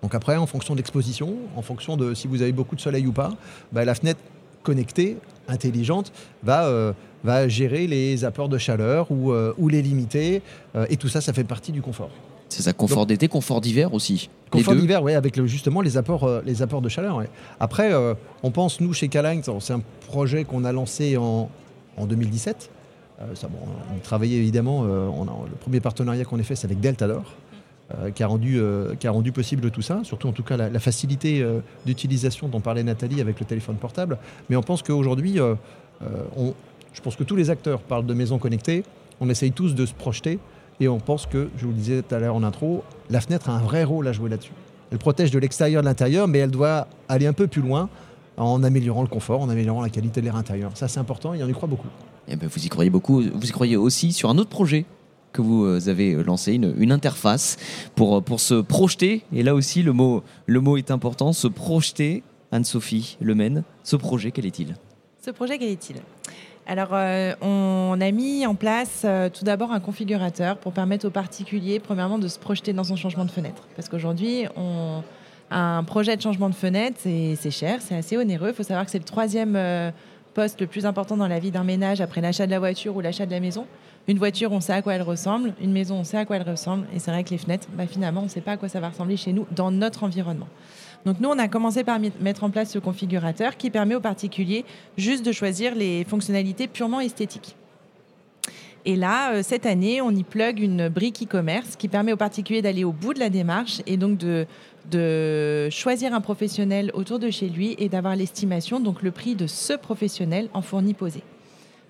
Donc 0.02 0.14
après, 0.14 0.36
en 0.36 0.46
fonction 0.46 0.74
de 0.74 0.78
l'exposition, 0.78 1.34
en 1.56 1.62
fonction 1.62 1.96
de 1.96 2.12
si 2.14 2.26
vous 2.26 2.42
avez 2.42 2.52
beaucoup 2.52 2.74
de 2.76 2.80
soleil 2.80 3.06
ou 3.06 3.12
pas, 3.12 3.30
bah, 3.72 3.84
la 3.84 3.94
fenêtre 3.94 4.20
connectée, 4.62 5.16
intelligente, 5.48 6.12
va, 6.42 6.66
euh, 6.66 6.92
va 7.24 7.48
gérer 7.48 7.86
les 7.86 8.24
apports 8.24 8.48
de 8.48 8.58
chaleur 8.58 9.06
ou, 9.10 9.32
euh, 9.32 9.54
ou 9.58 9.68
les 9.68 9.80
limiter. 9.82 10.42
Euh, 10.76 10.86
et 10.90 10.96
tout 10.96 11.08
ça, 11.08 11.20
ça 11.20 11.32
fait 11.32 11.44
partie 11.44 11.72
du 11.72 11.82
confort. 11.82 12.10
C'est 12.48 12.62
ça, 12.62 12.72
confort 12.74 13.06
d'été, 13.06 13.28
confort 13.28 13.60
d'hiver 13.62 13.94
aussi. 13.94 14.28
Confort 14.50 14.74
d'hiver, 14.76 15.02
oui, 15.02 15.14
avec 15.14 15.42
justement 15.46 15.80
les 15.80 15.96
apports, 15.96 16.24
euh, 16.24 16.42
les 16.44 16.60
apports 16.60 16.82
de 16.82 16.88
chaleur. 16.90 17.22
Après, 17.60 17.92
euh, 17.94 18.12
on 18.42 18.50
pense, 18.50 18.80
nous, 18.80 18.92
chez 18.92 19.08
Caline, 19.08 19.40
c'est 19.60 19.72
un 19.72 19.80
projet 20.06 20.44
qu'on 20.44 20.64
a 20.64 20.72
lancé 20.72 21.16
en, 21.16 21.48
2017. 21.98 22.70
Ça, 23.34 23.46
bon, 23.46 23.58
on 23.94 23.98
travaillait 24.00 24.38
évidemment, 24.38 24.80
on 24.80 25.24
le 25.24 25.56
premier 25.60 25.80
partenariat 25.80 26.24
qu'on 26.24 26.40
a 26.40 26.42
fait, 26.42 26.56
c'est 26.56 26.66
avec 26.66 26.80
Deltador. 26.80 27.22
qui, 28.14 28.22
a 28.22 28.26
rendu, 28.26 28.60
qui 28.98 29.06
a 29.06 29.10
rendu 29.10 29.32
possible 29.32 29.70
tout 29.70 29.82
ça, 29.82 30.00
surtout 30.02 30.26
en 30.26 30.32
tout 30.32 30.42
cas 30.42 30.56
la, 30.56 30.80
facilité 30.80 31.46
d'utilisation 31.86 32.48
dont 32.48 32.60
parlait 32.60 32.82
Nathalie 32.82 33.20
avec 33.20 33.38
le 33.38 33.46
téléphone 33.46 33.76
portable. 33.76 34.18
Mais 34.50 34.56
on 34.56 34.62
pense 34.62 34.82
qu'aujourd'hui, 34.82 35.38
je 36.92 37.00
pense 37.00 37.16
que 37.16 37.24
tous 37.24 37.36
les 37.36 37.50
acteurs 37.50 37.80
parlent 37.80 38.06
de 38.06 38.14
maisons 38.14 38.38
connectées, 38.38 38.84
on 39.20 39.28
essaye 39.28 39.52
tous 39.52 39.74
de 39.74 39.86
se 39.86 39.94
projeter 39.94 40.38
et 40.80 40.88
on 40.88 40.98
pense 40.98 41.26
que, 41.26 41.48
je 41.56 41.64
vous 41.64 41.70
le 41.70 41.76
disais 41.76 42.02
tout 42.02 42.14
à 42.14 42.18
l'heure 42.18 42.34
en 42.34 42.42
intro, 42.42 42.82
la 43.10 43.20
fenêtre 43.20 43.48
a 43.48 43.52
un 43.52 43.60
vrai 43.60 43.84
rôle 43.84 44.08
à 44.08 44.12
jouer 44.12 44.28
là-dessus. 44.28 44.52
Elle 44.90 44.98
protège 44.98 45.30
de 45.30 45.38
l'extérieur 45.38 45.82
de 45.82 45.86
l'intérieur, 45.86 46.28
mais 46.28 46.38
elle 46.38 46.50
doit 46.50 46.86
aller 47.08 47.26
un 47.26 47.32
peu 47.32 47.46
plus 47.46 47.62
loin 47.62 47.88
en 48.36 48.62
améliorant 48.62 49.02
le 49.02 49.08
confort, 49.08 49.40
en 49.40 49.48
améliorant 49.48 49.82
la 49.82 49.90
qualité 49.90 50.20
de 50.20 50.26
l'air 50.26 50.36
intérieur. 50.36 50.72
Ça, 50.74 50.88
c'est 50.88 51.00
important 51.00 51.34
et 51.34 51.42
on 51.42 51.48
y 51.48 51.52
croit 51.52 51.68
beaucoup. 51.68 51.88
Et 52.28 52.32
eh 52.32 52.36
ben, 52.36 52.48
vous 52.48 52.64
y 52.64 52.68
croyez 52.68 52.90
beaucoup. 52.90 53.22
Vous 53.22 53.48
y 53.48 53.50
croyez 53.50 53.76
aussi 53.76 54.12
sur 54.12 54.30
un 54.30 54.38
autre 54.38 54.50
projet 54.50 54.84
que 55.32 55.42
vous 55.42 55.64
euh, 55.64 55.88
avez 55.88 56.14
lancé, 56.22 56.54
une, 56.54 56.92
interface 56.92 57.56
pour, 57.94 58.18
euh, 58.18 58.20
pour 58.20 58.38
se 58.38 58.60
projeter. 58.60 59.24
Et 59.32 59.42
là 59.42 59.54
aussi, 59.54 59.82
le 59.82 59.92
mot, 59.92 60.22
le 60.46 60.60
mot 60.60 60.76
est 60.76 60.90
important, 60.90 61.32
se 61.32 61.48
projeter. 61.48 62.22
Anne-Sophie 62.52 63.16
Lemaine, 63.20 63.64
ce 63.82 63.96
projet, 63.96 64.30
quel 64.30 64.44
est-il? 64.44 64.76
Ce 65.24 65.30
projet, 65.30 65.58
quel 65.58 65.70
est-il? 65.70 65.96
Alors, 66.66 66.90
euh, 66.92 67.32
on 67.40 67.98
a 68.00 68.10
mis 68.12 68.46
en 68.46 68.54
place 68.54 69.02
euh, 69.04 69.28
tout 69.28 69.44
d'abord 69.44 69.72
un 69.72 69.80
configurateur 69.80 70.58
pour 70.58 70.72
permettre 70.72 71.06
aux 71.06 71.10
particuliers, 71.10 71.80
premièrement, 71.80 72.18
de 72.18 72.28
se 72.28 72.38
projeter 72.38 72.72
dans 72.72 72.84
son 72.84 72.94
changement 72.94 73.24
de 73.24 73.30
fenêtre. 73.30 73.66
Parce 73.74 73.88
qu'aujourd'hui, 73.88 74.44
on 74.56 75.02
un 75.52 75.84
projet 75.84 76.16
de 76.16 76.22
changement 76.22 76.48
de 76.48 76.54
fenêtre, 76.54 76.98
c'est 77.02 77.50
cher, 77.50 77.80
c'est 77.80 77.94
assez 77.94 78.16
onéreux. 78.16 78.48
Il 78.48 78.54
faut 78.54 78.62
savoir 78.62 78.84
que 78.84 78.90
c'est 78.90 78.98
le 78.98 79.04
troisième 79.04 79.54
euh, 79.56 79.90
poste 80.34 80.60
le 80.60 80.66
plus 80.66 80.86
important 80.86 81.16
dans 81.16 81.28
la 81.28 81.38
vie 81.38 81.50
d'un 81.50 81.64
ménage 81.64 82.00
après 82.00 82.20
l'achat 82.20 82.46
de 82.46 82.50
la 82.50 82.58
voiture 82.58 82.96
ou 82.96 83.00
l'achat 83.00 83.26
de 83.26 83.30
la 83.30 83.40
maison. 83.40 83.66
Une 84.08 84.18
voiture, 84.18 84.50
on 84.50 84.60
sait 84.60 84.72
à 84.72 84.82
quoi 84.82 84.94
elle 84.94 85.02
ressemble. 85.02 85.54
Une 85.60 85.72
maison, 85.72 85.96
on 85.96 86.04
sait 86.04 86.16
à 86.16 86.24
quoi 86.24 86.36
elle 86.36 86.48
ressemble. 86.48 86.86
Et 86.94 86.98
c'est 86.98 87.10
vrai 87.10 87.22
que 87.22 87.30
les 87.30 87.38
fenêtres, 87.38 87.68
bah, 87.74 87.86
finalement, 87.86 88.22
on 88.22 88.24
ne 88.24 88.30
sait 88.30 88.40
pas 88.40 88.52
à 88.52 88.56
quoi 88.56 88.68
ça 88.68 88.80
va 88.80 88.88
ressembler 88.88 89.16
chez 89.16 89.32
nous 89.32 89.46
dans 89.54 89.70
notre 89.70 90.02
environnement. 90.02 90.48
Donc 91.04 91.20
nous, 91.20 91.28
on 91.28 91.38
a 91.38 91.48
commencé 91.48 91.84
par 91.84 91.98
mettre 92.20 92.44
en 92.44 92.50
place 92.50 92.70
ce 92.70 92.78
configurateur 92.78 93.56
qui 93.56 93.70
permet 93.70 93.94
aux 93.94 94.00
particuliers 94.00 94.64
juste 94.96 95.24
de 95.24 95.32
choisir 95.32 95.74
les 95.74 96.04
fonctionnalités 96.04 96.66
purement 96.66 97.00
esthétiques. 97.00 97.56
Et 98.84 98.96
là, 98.96 99.32
euh, 99.32 99.42
cette 99.44 99.66
année, 99.66 100.00
on 100.00 100.10
y 100.10 100.24
plug 100.24 100.58
une 100.58 100.88
brique 100.88 101.22
e-commerce 101.22 101.76
qui 101.76 101.86
permet 101.86 102.12
aux 102.12 102.16
particuliers 102.16 102.62
d'aller 102.62 102.82
au 102.82 102.92
bout 102.92 103.14
de 103.14 103.20
la 103.20 103.30
démarche 103.30 103.80
et 103.86 103.96
donc 103.96 104.18
de, 104.18 104.46
de 104.90 105.68
choisir 105.70 106.14
un 106.14 106.20
professionnel 106.20 106.90
autour 106.94 107.18
de 107.18 107.30
chez 107.30 107.48
lui 107.48 107.74
et 107.78 107.88
d'avoir 107.88 108.16
l'estimation, 108.16 108.80
donc 108.80 109.02
le 109.02 109.10
prix 109.10 109.34
de 109.34 109.46
ce 109.46 109.74
professionnel 109.74 110.48
en 110.54 110.62
fourni 110.62 110.94
posé. 110.94 111.22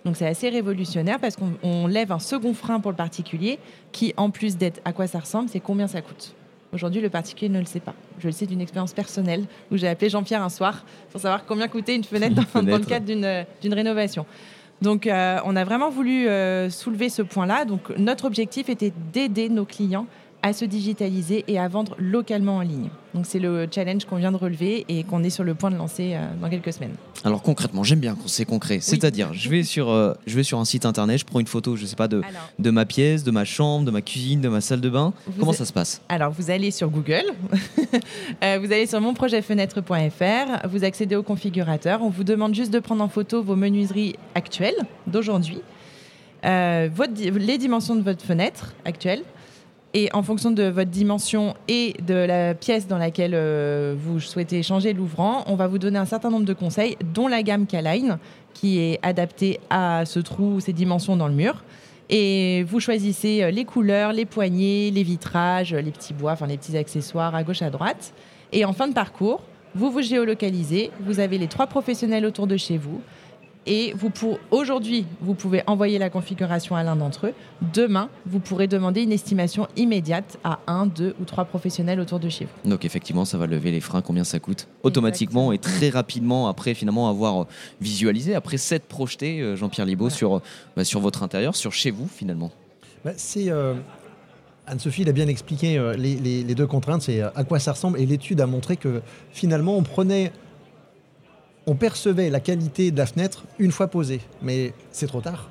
Donc 0.04 0.16
c'est 0.16 0.26
assez 0.26 0.48
révolutionnaire 0.48 1.18
parce 1.20 1.36
qu'on 1.36 1.86
lève 1.86 2.12
un 2.12 2.18
second 2.18 2.54
frein 2.54 2.80
pour 2.80 2.90
le 2.90 2.96
particulier 2.96 3.58
qui, 3.92 4.12
en 4.16 4.30
plus 4.30 4.56
d'être 4.56 4.80
à 4.84 4.92
quoi 4.92 5.06
ça 5.06 5.20
ressemble, 5.20 5.48
c'est 5.48 5.60
combien 5.60 5.86
ça 5.86 6.02
coûte. 6.02 6.34
Aujourd'hui, 6.72 7.02
le 7.02 7.10
particulier 7.10 7.50
ne 7.50 7.58
le 7.58 7.66
sait 7.66 7.80
pas. 7.80 7.94
Je 8.18 8.26
le 8.26 8.32
sais 8.32 8.46
d'une 8.46 8.62
expérience 8.62 8.94
personnelle 8.94 9.44
où 9.70 9.76
j'ai 9.76 9.88
appelé 9.88 10.08
Jean-Pierre 10.08 10.42
un 10.42 10.48
soir 10.48 10.84
pour 11.10 11.20
savoir 11.20 11.44
combien 11.44 11.68
coûtait 11.68 11.94
une 11.94 12.04
fenêtre, 12.04 12.42
dans, 12.54 12.62
le 12.62 12.78
cadre 12.78 13.04
d'une 13.04 13.74
rénovation. 13.74 14.24
Donc, 14.80 15.06
euh, 15.06 15.38
on 15.44 15.54
a 15.54 15.64
vraiment 15.64 15.90
voulu 15.90 16.26
euh, 16.26 16.70
soulever 16.70 17.08
ce 17.08 17.22
point-là. 17.22 17.66
Donc, 17.66 17.90
notre 17.98 18.24
objectif 18.24 18.68
était 18.68 18.92
d'aider 19.12 19.48
nos 19.48 19.64
clients 19.64 20.06
à 20.42 20.52
se 20.52 20.64
digitaliser 20.64 21.44
et 21.46 21.58
à 21.58 21.68
vendre 21.68 21.94
localement 21.98 22.56
en 22.56 22.60
ligne. 22.62 22.90
Donc 23.14 23.26
c'est 23.26 23.38
le 23.38 23.68
challenge 23.72 24.04
qu'on 24.06 24.16
vient 24.16 24.32
de 24.32 24.36
relever 24.36 24.84
et 24.88 25.04
qu'on 25.04 25.22
est 25.22 25.30
sur 25.30 25.44
le 25.44 25.54
point 25.54 25.70
de 25.70 25.76
lancer 25.76 26.14
euh, 26.14 26.26
dans 26.40 26.48
quelques 26.48 26.72
semaines. 26.72 26.94
Alors 27.24 27.42
concrètement, 27.42 27.84
j'aime 27.84 28.00
bien 28.00 28.14
quand 28.14 28.28
c'est 28.28 28.44
concret. 28.44 28.80
C'est-à-dire, 28.80 29.32
je 29.32 29.48
vais 29.48 29.62
sur 29.62 29.90
euh, 29.90 30.14
je 30.26 30.34
vais 30.34 30.42
sur 30.42 30.58
un 30.58 30.64
site 30.64 30.84
internet, 30.84 31.18
je 31.18 31.24
prends 31.24 31.38
une 31.38 31.46
photo, 31.46 31.76
je 31.76 31.86
sais 31.86 31.96
pas 31.96 32.08
de 32.08 32.22
de 32.58 32.70
ma 32.70 32.84
pièce, 32.84 33.22
de 33.22 33.30
ma 33.30 33.44
chambre, 33.44 33.84
de 33.84 33.90
ma 33.90 34.02
cuisine, 34.02 34.40
de 34.40 34.48
ma 34.48 34.60
salle 34.60 34.80
de 34.80 34.88
bain. 34.90 35.12
Comment 35.38 35.52
ça 35.52 35.64
se 35.64 35.72
passe? 35.72 36.00
Alors 36.08 36.32
vous 36.32 36.50
allez 36.50 36.70
sur 36.70 36.90
Google, 36.90 37.24
euh, 38.42 38.58
vous 38.60 38.72
allez 38.72 38.86
sur 38.86 39.00
monprojetfenêtre.fr, 39.00 40.68
vous 40.68 40.84
accédez 40.84 41.14
au 41.14 41.22
configurateur, 41.22 42.02
on 42.02 42.10
vous 42.10 42.24
demande 42.24 42.54
juste 42.54 42.72
de 42.72 42.80
prendre 42.80 43.04
en 43.04 43.08
photo 43.08 43.42
vos 43.42 43.56
menuiseries 43.56 44.16
actuelles 44.34 44.74
d'aujourd'hui, 45.06 45.60
les 46.42 47.58
dimensions 47.58 47.94
de 47.94 48.02
votre 48.02 48.24
fenêtre 48.24 48.74
actuelle 48.84 49.22
et 49.94 50.08
en 50.14 50.22
fonction 50.22 50.50
de 50.50 50.64
votre 50.64 50.90
dimension 50.90 51.54
et 51.68 51.94
de 52.06 52.14
la 52.14 52.54
pièce 52.54 52.86
dans 52.86 52.98
laquelle 52.98 53.34
euh, 53.34 53.94
vous 53.96 54.20
souhaitez 54.20 54.62
changer 54.62 54.94
l'ouvrant, 54.94 55.44
on 55.46 55.54
va 55.54 55.66
vous 55.66 55.78
donner 55.78 55.98
un 55.98 56.06
certain 56.06 56.30
nombre 56.30 56.46
de 56.46 56.54
conseils, 56.54 56.96
dont 57.12 57.28
la 57.28 57.42
gamme 57.42 57.66
K-Line, 57.66 58.18
qui 58.54 58.78
est 58.78 58.98
adaptée 59.02 59.60
à 59.68 60.04
ce 60.06 60.18
trou, 60.20 60.60
ces 60.60 60.72
dimensions 60.72 61.16
dans 61.16 61.28
le 61.28 61.34
mur. 61.34 61.62
Et 62.08 62.64
vous 62.64 62.80
choisissez 62.80 63.42
euh, 63.42 63.50
les 63.50 63.64
couleurs, 63.64 64.12
les 64.12 64.24
poignées, 64.24 64.90
les 64.90 65.02
vitrages, 65.02 65.74
les 65.74 65.90
petits 65.90 66.14
bois, 66.14 66.32
enfin 66.32 66.46
les 66.46 66.56
petits 66.56 66.76
accessoires 66.76 67.34
à 67.34 67.42
gauche, 67.42 67.62
à 67.62 67.70
droite. 67.70 68.14
Et 68.52 68.64
en 68.64 68.72
fin 68.72 68.88
de 68.88 68.94
parcours, 68.94 69.42
vous 69.74 69.90
vous 69.90 70.02
géolocalisez, 70.02 70.90
vous 71.00 71.20
avez 71.20 71.38
les 71.38 71.48
trois 71.48 71.66
professionnels 71.66 72.26
autour 72.26 72.46
de 72.46 72.56
chez 72.56 72.76
vous. 72.76 73.00
Et 73.66 73.92
vous 73.96 74.10
pour 74.10 74.40
aujourd'hui, 74.50 75.06
vous 75.20 75.34
pouvez 75.34 75.62
envoyer 75.68 75.98
la 75.98 76.10
configuration 76.10 76.74
à 76.74 76.82
l'un 76.82 76.96
d'entre 76.96 77.28
eux. 77.28 77.34
Demain, 77.72 78.08
vous 78.26 78.40
pourrez 78.40 78.66
demander 78.66 79.02
une 79.02 79.12
estimation 79.12 79.68
immédiate 79.76 80.38
à 80.42 80.58
un, 80.66 80.86
deux 80.86 81.14
ou 81.20 81.24
trois 81.24 81.44
professionnels 81.44 82.00
autour 82.00 82.18
de 82.18 82.28
chez 82.28 82.46
vous. 82.46 82.70
Donc 82.70 82.84
effectivement, 82.84 83.24
ça 83.24 83.38
va 83.38 83.46
lever 83.46 83.70
les 83.70 83.80
freins. 83.80 84.02
Combien 84.02 84.24
ça 84.24 84.40
coûte 84.40 84.66
Automatiquement 84.82 85.52
et 85.52 85.58
très 85.58 85.90
rapidement 85.90 86.48
après 86.48 86.74
finalement 86.74 87.08
avoir 87.08 87.46
visualisé, 87.80 88.34
après 88.34 88.56
s'être 88.56 88.84
projeté, 88.84 89.40
euh, 89.40 89.54
Jean-Pierre 89.54 89.86
Libaud, 89.86 90.10
sur, 90.10 90.36
euh, 90.36 90.42
bah, 90.76 90.84
sur 90.84 90.98
votre 90.98 91.22
intérieur, 91.22 91.54
sur 91.54 91.72
chez 91.72 91.92
vous 91.92 92.08
finalement. 92.08 92.50
Bah, 93.04 93.12
c'est 93.16 93.48
euh, 93.48 93.74
Anne-Sophie 94.66 95.04
l'a 95.04 95.12
bien 95.12 95.28
expliqué, 95.28 95.80
les, 95.96 96.16
les, 96.16 96.54
deux 96.54 96.66
contraintes, 96.66 97.02
c'est 97.02 97.20
à 97.20 97.44
quoi 97.44 97.58
ça 97.58 97.72
ressemble. 97.72 98.00
Et 98.00 98.06
l'étude 98.06 98.40
a 98.40 98.46
montré 98.46 98.76
que 98.76 99.02
finalement, 99.32 99.76
on 99.76 99.82
prenait 99.82 100.32
on 101.66 101.74
percevait 101.74 102.30
la 102.30 102.40
qualité 102.40 102.90
de 102.90 102.98
la 102.98 103.06
fenêtre 103.06 103.44
une 103.58 103.72
fois 103.72 103.88
posée. 103.88 104.20
Mais 104.42 104.72
c'est 104.90 105.06
trop 105.06 105.20
tard. 105.20 105.50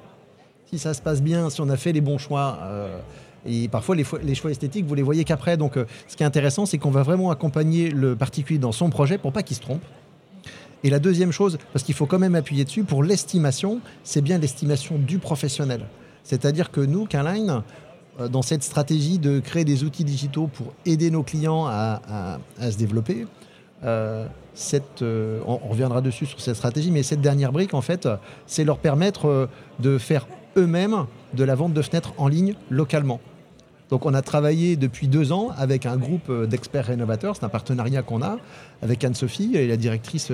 Si 0.69 0.79
ça 0.79 0.93
se 0.93 1.01
passe 1.01 1.21
bien, 1.21 1.49
si 1.49 1.61
on 1.61 1.69
a 1.69 1.77
fait 1.77 1.91
les 1.91 2.01
bons 2.01 2.17
choix, 2.17 2.59
euh, 2.63 2.99
et 3.45 3.67
parfois 3.67 3.95
les, 3.95 4.35
choix 4.35 4.51
esthétiques, 4.51 4.85
vous 4.85 4.95
les 4.95 5.01
voyez 5.01 5.23
qu'après. 5.23 5.57
Donc 5.57 5.77
euh, 5.77 5.85
ce 6.07 6.15
qui 6.15 6.23
est 6.23 6.25
intéressant, 6.25 6.65
c'est 6.65 6.77
qu'on 6.77 6.91
va 6.91 7.03
vraiment 7.03 7.31
accompagner 7.31 7.89
le 7.89 8.15
particulier 8.15 8.59
dans 8.59 8.71
son 8.71 8.89
projet 8.89 9.17
pour 9.17 9.31
pas 9.31 9.43
qu'il 9.43 9.55
se 9.55 9.61
trompe. 9.61 9.83
Et 10.83 10.89
la 10.89 10.99
deuxième 10.99 11.31
chose, 11.31 11.59
parce 11.73 11.83
qu'il 11.83 11.93
faut 11.93 12.07
quand 12.07 12.19
même 12.19 12.35
appuyer 12.35 12.65
dessus, 12.65 12.83
pour 12.83 13.03
l'estimation, 13.03 13.81
c'est 14.03 14.21
bien 14.21 14.39
l'estimation 14.39 14.97
du 14.97 15.19
professionnel. 15.19 15.85
C'est-à-dire 16.23 16.71
que 16.71 16.81
nous, 16.81 17.05
Caline, 17.05 17.61
euh, 18.19 18.27
dans 18.27 18.41
cette 18.41 18.63
stratégie 18.63 19.19
de 19.19 19.39
créer 19.39 19.63
des 19.63 19.83
outils 19.83 20.03
digitaux 20.03 20.47
pour 20.47 20.73
aider 20.85 21.11
nos 21.11 21.23
clients 21.23 21.67
à 21.67 22.39
se 22.59 22.77
développer, 22.77 23.27
euh, 23.83 24.27
euh, 25.01 25.39
on, 25.45 25.57
reviendra 25.57 26.01
dessus 26.01 26.25
sur 26.25 26.41
cette 26.41 26.55
stratégie, 26.55 26.91
mais 26.91 27.03
cette 27.03 27.21
dernière 27.21 27.51
brique, 27.51 27.73
en 27.73 27.81
fait, 27.81 28.07
c'est 28.45 28.63
leur 28.63 28.77
permettre 28.77 29.27
euh, 29.27 29.47
de 29.79 29.97
faire 29.97 30.27
eux-mêmes 30.57 31.05
de 31.33 31.43
la 31.43 31.55
vente 31.55 31.73
de 31.73 31.81
fenêtres 31.81 32.13
en 32.17 32.27
ligne 32.27 32.55
localement. 32.69 33.19
Donc 33.89 34.05
on 34.05 34.13
a 34.13 34.21
travaillé 34.21 34.75
depuis 34.75 35.07
deux 35.07 35.31
ans 35.31 35.49
avec 35.57 35.85
un 35.85 35.97
groupe 35.97 36.31
d'experts 36.45 36.85
rénovateurs, 36.85 37.35
c'est 37.35 37.43
un 37.43 37.49
partenariat 37.49 38.03
qu'on 38.03 38.21
a 38.21 38.37
avec 38.81 39.03
Anne-Sophie 39.03 39.55
et 39.55 39.67
la 39.67 39.75
directrice 39.75 40.31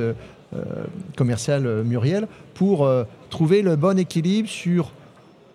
commerciale 1.15 1.83
Muriel, 1.83 2.27
pour 2.53 2.87
trouver 3.31 3.63
le 3.63 3.75
bon 3.75 3.97
équilibre 3.97 4.47
sur 4.47 4.91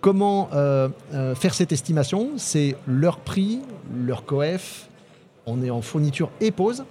comment 0.00 0.49
faire 0.50 1.54
cette 1.54 1.70
estimation. 1.70 2.30
C'est 2.38 2.75
leur 2.88 3.18
prix, 3.18 3.61
leur 3.94 4.25
coef, 4.25 4.88
on 5.46 5.62
est 5.62 5.70
en 5.70 5.80
fourniture 5.80 6.30
et 6.40 6.50
pose, 6.50 6.84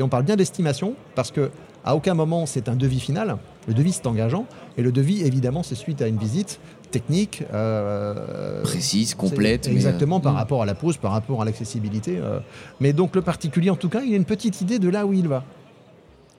et 0.00 0.02
on 0.02 0.08
parle 0.08 0.24
bien 0.24 0.36
d'estimation 0.36 0.94
parce 1.14 1.30
que 1.30 1.50
à 1.84 1.94
aucun 1.94 2.14
moment 2.14 2.46
c'est 2.46 2.68
un 2.68 2.74
devis 2.74 3.00
final. 3.00 3.36
Le 3.68 3.74
devis 3.74 3.92
c'est 3.92 4.06
engageant 4.06 4.46
et 4.78 4.82
le 4.82 4.92
devis 4.92 5.22
évidemment 5.22 5.62
c'est 5.62 5.74
suite 5.74 6.00
à 6.00 6.08
une 6.08 6.16
visite 6.16 6.58
technique 6.90 7.44
euh, 7.52 8.62
précise, 8.62 9.14
complète, 9.14 9.68
exactement 9.68 10.18
par 10.18 10.32
mm. 10.32 10.36
rapport 10.36 10.62
à 10.62 10.66
la 10.66 10.74
pose, 10.74 10.96
par 10.96 11.12
rapport 11.12 11.42
à 11.42 11.44
l'accessibilité. 11.44 12.18
Euh. 12.18 12.40
mais 12.80 12.94
donc 12.94 13.14
le 13.14 13.22
particulier 13.22 13.68
en 13.68 13.76
tout 13.76 13.90
cas, 13.90 14.00
il 14.00 14.12
a 14.14 14.16
une 14.16 14.24
petite 14.24 14.62
idée 14.62 14.78
de 14.78 14.88
là 14.88 15.04
où 15.06 15.12
il 15.12 15.28
va. 15.28 15.44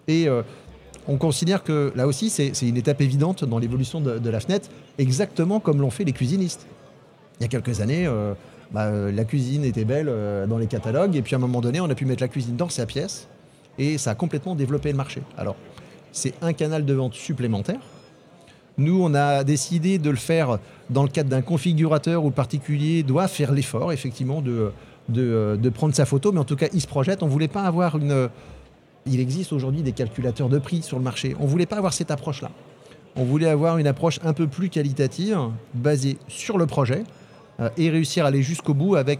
Et 0.08 0.27
euh, 0.27 0.41
on 1.08 1.18
considère 1.18 1.63
que 1.63 1.94
là 1.96 2.08
aussi 2.08 2.32
c'est 2.32 2.51
une 2.62 2.77
étape 2.77 3.00
évidente 3.00 3.46
dans 3.46 3.60
l'évolution 3.60 4.01
de, 4.01 4.18
de, 4.18 4.30
la 4.32 4.39
fenêtre, 4.39 4.70
exactement 4.98 5.60
comme 5.60 5.82
l'ont 5.82 5.91
fait 5.91 6.03
les 6.03 6.13
cuisinistes. 6.13 6.65
Il 7.39 7.44
y 7.44 7.46
a 7.46 7.48
quelques 7.48 7.80
années. 7.80 8.10
Bah, 8.72 8.89
la 8.89 9.25
cuisine 9.25 9.65
était 9.65 9.84
belle 9.84 10.10
dans 10.48 10.58
les 10.58 10.68
catalogues, 10.68 11.15
et 11.15 11.22
puis 11.22 11.36
à 11.36 11.38
un 11.38 11.41
moment 11.41 11.60
donné, 11.60 11.82
on 11.82 11.89
a 11.89 11.96
pu 11.96 12.06
mettre 12.06 12.24
la 12.24 12.30
cuisine 12.30 12.56
dans 12.56 12.70
sa 12.70 12.86
pièce, 12.86 13.27
et 13.78 13.98
ça 13.98 14.12
a 14.12 14.16
complètement 14.16 14.56
développé 14.56 14.92
le 14.92 14.98
marché. 14.98 15.22
Alors, 15.38 15.56
c'est 16.12 16.34
un 16.42 16.54
canal 16.54 16.86
de 16.86 16.94
vente 16.94 17.13
supplémentaire. 17.13 17.80
Nous, 18.78 19.01
on 19.01 19.13
a 19.13 19.44
décidé 19.44 20.00
de 20.00 20.10
le 20.10 20.16
faire 20.16 20.60
dans 20.90 21.04
le 21.04 21.10
cadre 21.10 21.30
d'un 21.30 21.42
configurateur 21.42 22.24
où 22.24 22.28
le 22.28 22.34
particulier 22.34 23.04
doit 23.04 23.28
faire 23.28 23.51
l'effort, 23.51 23.92
effectivement, 23.92 24.42
de, 24.42 25.70
prendre 25.74 25.94
sa 25.94 26.06
photo, 26.06 26.32
mais 26.32 26.40
en 26.40 26.46
tout 26.46 26.56
cas, 26.56 26.68
il 26.74 26.82
se 26.82 26.88
projette. 26.88 27.22
On 27.24 27.28
ne 27.28 27.32
voulait 27.32 27.48
pas 27.48 27.63
avoir 27.63 27.98
une. 27.98 28.30
Il 29.06 29.20
existe 29.20 29.51
aujourd'hui 29.51 29.82
des 29.82 29.94
calculateurs 29.94 30.48
de 30.48 30.60
prix 30.60 30.84
sur 30.84 30.98
le 30.98 31.04
marché. 31.04 31.36
On 31.40 31.44
ne 31.44 31.50
voulait 31.50 31.66
pas 31.66 31.78
avoir 31.78 31.94
cette 31.94 32.12
approche-là. 32.12 32.51
On 33.16 33.24
voulait 33.24 33.50
avoir 33.50 33.78
une 33.78 33.88
approche 33.88 34.20
un 34.24 34.34
peu 34.34 34.48
plus 34.48 34.70
qualitative, 34.70 35.38
basée 35.74 36.18
sur 36.28 36.58
le 36.58 36.66
projet, 36.66 37.04
euh, 37.60 37.70
et 37.78 37.90
réussir 37.90 38.25
à 38.25 38.30
aller 38.30 38.44
jusqu'au 38.44 38.74
bout 38.74 38.96
avec 38.96 39.20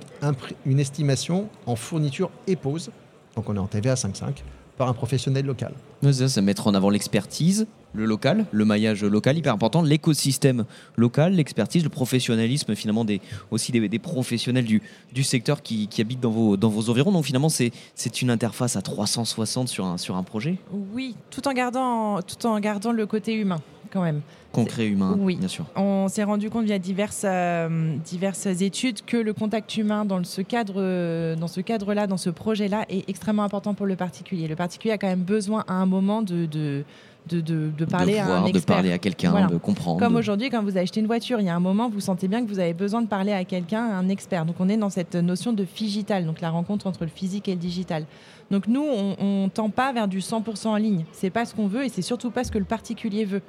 une 0.65 0.79
estimation 0.79 1.50
en 1.65 1.75
fourniture 1.75 2.29
et 2.48 2.55
pose. 2.55 2.91
Donc 3.35 3.50
on 3.50 3.55
est 3.55 3.59
en 3.59 3.67
TVA 3.67 3.95
5.5 3.95 4.43
par 4.77 4.89
un 4.89 4.93
professionnel 4.93 5.45
local. 5.45 5.73
Ça, 6.01 6.27
c'est 6.27 6.41
mettre 6.41 6.65
en 6.65 6.73
avant 6.73 6.89
l'expertise, 6.89 7.67
le 7.93 8.05
local, 8.05 8.45
le 8.51 8.65
maillage 8.65 9.03
local, 9.03 9.38
hyper 9.38 9.53
important, 9.53 9.83
l'écosystème 9.83 10.65
local, 10.95 11.33
l'expertise, 11.33 11.83
le 11.83 11.89
professionnalisme 11.89 12.73
finalement 12.73 13.05
des, 13.05 13.21
aussi 13.51 13.71
des, 13.71 13.88
des 13.88 14.00
professionnels 14.00 14.65
du, 14.65 14.81
du 15.13 15.23
secteur 15.23 15.61
qui, 15.61 15.88
qui 15.88 16.01
habitent 16.01 16.21
dans 16.21 16.31
vos, 16.31 16.57
dans 16.57 16.69
vos 16.69 16.89
environs. 16.89 17.11
Donc 17.11 17.25
finalement, 17.25 17.50
c'est 17.50 17.71
c'est 17.93 18.21
une 18.21 18.31
interface 18.31 18.75
à 18.75 18.81
360 18.81 19.67
sur 19.67 19.85
un, 19.85 19.97
sur 19.97 20.15
un 20.15 20.23
projet? 20.23 20.57
Oui, 20.93 21.15
tout 21.29 21.47
en 21.47 21.53
gardant, 21.53 22.21
tout 22.21 22.47
en 22.47 22.59
gardant 22.59 22.91
le 22.91 23.05
côté 23.05 23.33
humain 23.33 23.61
quand 23.91 24.01
même. 24.01 24.21
concret, 24.51 24.86
humain, 24.88 25.15
Oui. 25.19 25.36
bien 25.38 25.48
sûr. 25.48 25.65
On 25.77 26.07
s'est 26.10 26.24
rendu 26.25 26.50
compte 26.50 26.65
via 26.65 26.77
diverses, 26.77 27.24
euh, 27.25 27.95
diverses 28.03 28.45
études 28.48 29.00
que 29.05 29.15
le 29.15 29.31
contact 29.33 29.77
humain 29.77 30.03
dans 30.03 30.21
ce 30.25 30.41
cadre, 30.41 30.74
euh, 30.77 31.36
dans 31.38 31.48
ce 31.48 31.62
cadre-là, 31.62 32.05
dans 32.07 32.17
ce 32.17 32.29
projet-là, 32.29 32.86
est 32.89 33.07
extrêmement 33.10 33.43
important 33.43 33.74
pour 33.74 33.86
le 33.86 33.95
particulier. 33.95 34.48
Le 34.50 34.55
particulier 34.57 34.93
a 34.93 34.98
quand 34.98 35.07
même 35.07 35.21
besoin 35.24 35.63
à 35.69 35.74
un 35.75 35.86
moment 35.86 36.21
de, 36.21 36.45
de, 36.48 36.83
de, 37.29 37.39
de- 37.39 37.71
de 37.77 37.86
parler 37.86 38.15
de 38.15 38.19
à 38.19 38.25
voir, 38.25 38.45
un 38.45 38.50
de 38.50 38.60
parler 38.60 38.91
à 38.91 38.98
quelqu'un, 38.98 39.31
Voilà. 39.31 39.48
de 39.48 39.55
comprendre. 39.57 40.00
Comme 40.00 40.15
aujourd'hui, 40.17 40.50
quand 40.50 40.62
vous 40.63 40.77
achetez 40.77 41.00
une 41.00 41.05
voiture, 41.07 41.39
il 41.39 41.45
y 41.45 41.50
a 41.50 41.55
un 41.55 41.60
moment, 41.62 41.88
vous 41.89 42.01
sentez 42.01 42.27
bien 42.27 42.43
que 42.43 42.50
vous 42.50 42.60
avez 42.60 42.74
besoin 42.74 43.01
de 43.01 43.07
parler 43.07 43.31
à 43.31 43.45
quelqu'un, 43.45 43.86
à 43.86 43.93
un 43.95 44.10
expert. 44.10 44.45
Donc 44.45 44.55
on 44.60 44.67
est 44.67 44.75
dans 44.75 44.89
cette 44.89 45.15
notion 45.15 45.53
de 45.53 45.63
figital, 45.63 46.25
donc 46.25 46.41
la 46.41 46.50
rencontre 46.50 46.88
entre 46.88 47.03
le 47.05 47.10
physique 47.10 47.48
et 47.48 47.51
le 47.53 47.57
digital. 47.60 48.03
Donc 48.50 48.67
nous, 48.67 48.83
on 48.83 49.43
ne 49.45 49.50
tend 49.50 49.69
pas 49.69 49.93
vers 49.93 50.10
du 50.10 50.19
100% 50.19 50.67
en 50.67 50.75
ligne. 50.75 51.05
C'est 51.13 51.29
pas 51.29 51.45
ce 51.45 51.55
qu'on 51.55 51.67
veut 51.67 51.86
et 51.86 51.89
c'est 51.89 52.01
surtout 52.01 52.31
pas 52.31 52.43
ce 52.43 52.51
que 52.51 52.57
le 52.57 52.65
particulier 52.65 53.24
veut. 53.24 53.41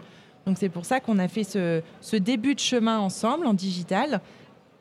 Donc 0.47 0.57
c'est 0.59 0.69
pour 0.69 0.85
ça 0.85 1.01
qu'on 1.01 1.19
a 1.19 1.29
fait 1.29 1.45
ce, 1.45 1.83
ce 2.01 2.17
début 2.17 2.55
de 2.55 2.61
chemin 2.61 2.99
ensemble 2.99 3.47
en 3.47 3.55
digital. 3.55 4.21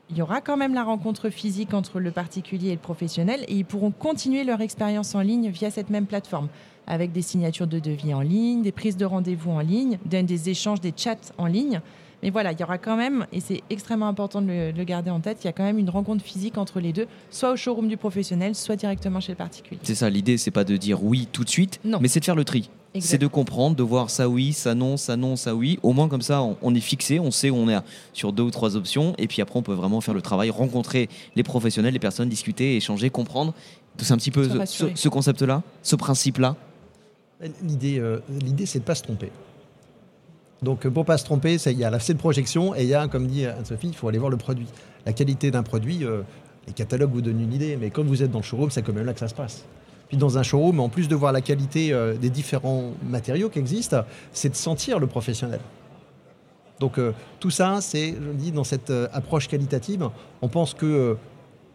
Il 0.09 0.17
y 0.17 0.21
aura 0.21 0.41
quand 0.41 0.57
même 0.57 0.73
la 0.73 0.83
rencontre 0.83 1.29
physique 1.29 1.73
entre 1.73 1.99
le 1.99 2.11
particulier 2.11 2.69
et 2.69 2.73
le 2.73 2.79
professionnel 2.79 3.45
et 3.47 3.55
ils 3.55 3.65
pourront 3.65 3.91
continuer 3.91 4.43
leur 4.43 4.59
expérience 4.61 5.15
en 5.15 5.21
ligne 5.21 5.49
via 5.49 5.69
cette 5.71 5.89
même 5.89 6.05
plateforme 6.05 6.49
avec 6.87 7.11
des 7.13 7.21
signatures 7.21 7.67
de 7.67 7.79
devis 7.79 8.13
en 8.13 8.21
ligne, 8.21 8.63
des 8.63 8.71
prises 8.73 8.97
de 8.97 9.05
rendez-vous 9.05 9.51
en 9.51 9.59
ligne, 9.61 9.99
des, 10.05 10.23
des 10.23 10.49
échanges, 10.49 10.81
des 10.81 10.93
chats 10.97 11.15
en 11.37 11.45
ligne. 11.45 11.79
Mais 12.23 12.29
voilà, 12.29 12.51
il 12.51 12.59
y 12.59 12.63
aura 12.63 12.77
quand 12.77 12.97
même, 12.97 13.25
et 13.31 13.39
c'est 13.39 13.61
extrêmement 13.69 14.07
important 14.07 14.41
de 14.41 14.47
le, 14.47 14.71
de 14.73 14.77
le 14.77 14.83
garder 14.83 15.09
en 15.09 15.19
tête, 15.21 15.39
il 15.43 15.47
y 15.47 15.49
a 15.49 15.53
quand 15.53 15.63
même 15.63 15.79
une 15.79 15.89
rencontre 15.89 16.23
physique 16.23 16.57
entre 16.57 16.79
les 16.79 16.91
deux, 16.93 17.07
soit 17.31 17.51
au 17.51 17.55
showroom 17.55 17.87
du 17.87 17.97
professionnel, 17.97 18.53
soit 18.53 18.75
directement 18.75 19.19
chez 19.19 19.31
le 19.31 19.37
particulier. 19.37 19.79
C'est 19.83 19.95
ça, 19.95 20.07
l'idée, 20.09 20.37
c'est 20.37 20.51
pas 20.51 20.63
de 20.63 20.75
dire 20.77 21.03
oui 21.03 21.27
tout 21.31 21.43
de 21.43 21.49
suite, 21.49 21.79
Non. 21.83 21.97
mais 22.01 22.07
c'est 22.07 22.19
de 22.19 22.25
faire 22.25 22.35
le 22.35 22.43
tri. 22.43 22.69
C'est 22.99 23.17
de 23.17 23.27
comprendre, 23.27 23.75
de 23.75 23.83
voir 23.83 24.09
ça 24.09 24.27
oui, 24.27 24.51
ça 24.51 24.75
non, 24.75 24.97
ça 24.97 25.15
non, 25.15 25.37
ça 25.37 25.55
oui. 25.55 25.79
Au 25.81 25.93
moins 25.93 26.09
comme 26.09 26.21
ça, 26.21 26.41
on, 26.41 26.57
on 26.61 26.75
est 26.75 26.81
fixé, 26.81 27.19
on 27.19 27.31
sait 27.31 27.49
où 27.49 27.55
on 27.55 27.69
est 27.69 27.77
sur 28.11 28.33
deux 28.33 28.43
ou 28.43 28.51
trois 28.51 28.75
options, 28.75 29.13
et 29.17 29.27
puis 29.27 29.41
après, 29.41 29.57
on 29.57 29.61
peut 29.61 29.73
vraiment 29.73 30.01
faire 30.01 30.13
le 30.13 30.21
travail, 30.21 30.49
rencontrer 30.49 31.07
les 31.35 31.43
professionnels, 31.43 31.93
les 31.93 31.99
personnes, 31.99 32.27
discuter, 32.27 32.75
échanger, 32.75 33.09
comprendre. 33.09 33.53
C'est 33.97 34.13
un 34.13 34.17
petit 34.17 34.31
peu 34.31 34.47
ce, 34.65 35.09
concept-là, 35.09 35.63
ce 35.83 35.95
principe-là. 35.95 36.55
L'idée, 37.63 37.97
euh, 37.99 38.19
l'idée, 38.41 38.65
c'est 38.65 38.79
de 38.79 38.83
pas 38.83 38.95
se 38.95 39.03
tromper. 39.03 39.31
Donc, 40.61 40.87
pour 40.87 41.05
pas 41.05 41.17
se 41.17 41.25
tromper, 41.25 41.57
c'est- 41.57 41.71
il 41.73 41.79
y 41.79 41.83
a 41.83 41.89
la 41.89 41.97
de 41.97 42.13
projection 42.13 42.75
et 42.75 42.83
il 42.83 42.89
y 42.89 42.93
a, 42.93 43.07
comme 43.07 43.25
dit 43.27 43.45
Anne-Sophie, 43.45 43.87
il 43.87 43.95
faut 43.95 44.07
aller 44.07 44.19
voir 44.19 44.29
le 44.29 44.37
produit. 44.37 44.67
La 45.05 45.13
qualité 45.13 45.49
d'un 45.49 45.63
produit, 45.63 46.03
euh, 46.03 46.21
les 46.67 46.73
catalogues 46.73 47.11
vous 47.11 47.21
donnent 47.21 47.41
une 47.41 47.53
idée, 47.53 47.77
mais 47.77 47.89
quand 47.89 48.03
vous 48.03 48.21
êtes 48.21 48.31
dans 48.31 48.39
le 48.39 48.43
showroom, 48.43 48.69
c'est 48.69 48.83
quand 48.83 48.93
même 48.93 49.05
là 49.05 49.13
que 49.13 49.19
ça 49.19 49.27
se 49.27 49.33
passe. 49.33 49.65
Puis 50.11 50.17
dans 50.17 50.37
un 50.37 50.43
showroom, 50.43 50.81
en 50.81 50.89
plus 50.89 51.07
de 51.07 51.15
voir 51.15 51.31
la 51.31 51.39
qualité 51.39 51.93
euh, 51.93 52.17
des 52.17 52.29
différents 52.29 52.91
matériaux 53.01 53.47
qui 53.47 53.59
existent, 53.59 54.03
c'est 54.33 54.49
de 54.49 54.57
sentir 54.57 54.99
le 54.99 55.07
professionnel. 55.07 55.61
Donc 56.81 56.97
euh, 56.97 57.13
tout 57.39 57.49
ça, 57.49 57.79
c'est, 57.79 58.15
je 58.15 58.19
le 58.19 58.33
dis, 58.33 58.51
dans 58.51 58.65
cette 58.65 58.89
euh, 58.89 59.07
approche 59.13 59.47
qualitative, 59.47 60.09
on 60.41 60.49
pense 60.49 60.73
que 60.73 61.15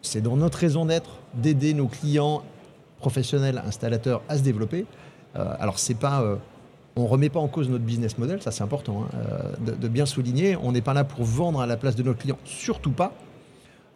c'est 0.02 0.20
dans 0.20 0.36
notre 0.36 0.58
raison 0.58 0.84
d'être 0.84 1.16
d'aider 1.32 1.72
nos 1.72 1.86
clients 1.86 2.42
professionnels, 2.98 3.62
installateurs 3.66 4.20
à 4.28 4.36
se 4.36 4.42
développer. 4.42 4.84
Alors 5.34 5.78
c'est 5.78 5.94
pas, 5.94 6.38
on 6.94 7.06
remet 7.06 7.28
pas 7.28 7.40
en 7.40 7.48
cause 7.48 7.68
notre 7.68 7.84
business 7.84 8.16
model, 8.16 8.40
ça 8.42 8.50
c'est 8.50 8.62
important 8.62 9.04
hein, 9.12 9.66
de, 9.66 9.88
bien 9.88 10.06
souligner. 10.06 10.56
On 10.62 10.72
n'est 10.72 10.80
pas 10.80 10.94
là 10.94 11.04
pour 11.04 11.24
vendre 11.24 11.60
à 11.60 11.66
la 11.66 11.76
place 11.76 11.94
de 11.96 12.02
notre 12.02 12.18
client, 12.18 12.38
surtout 12.44 12.92
pas. 12.92 13.12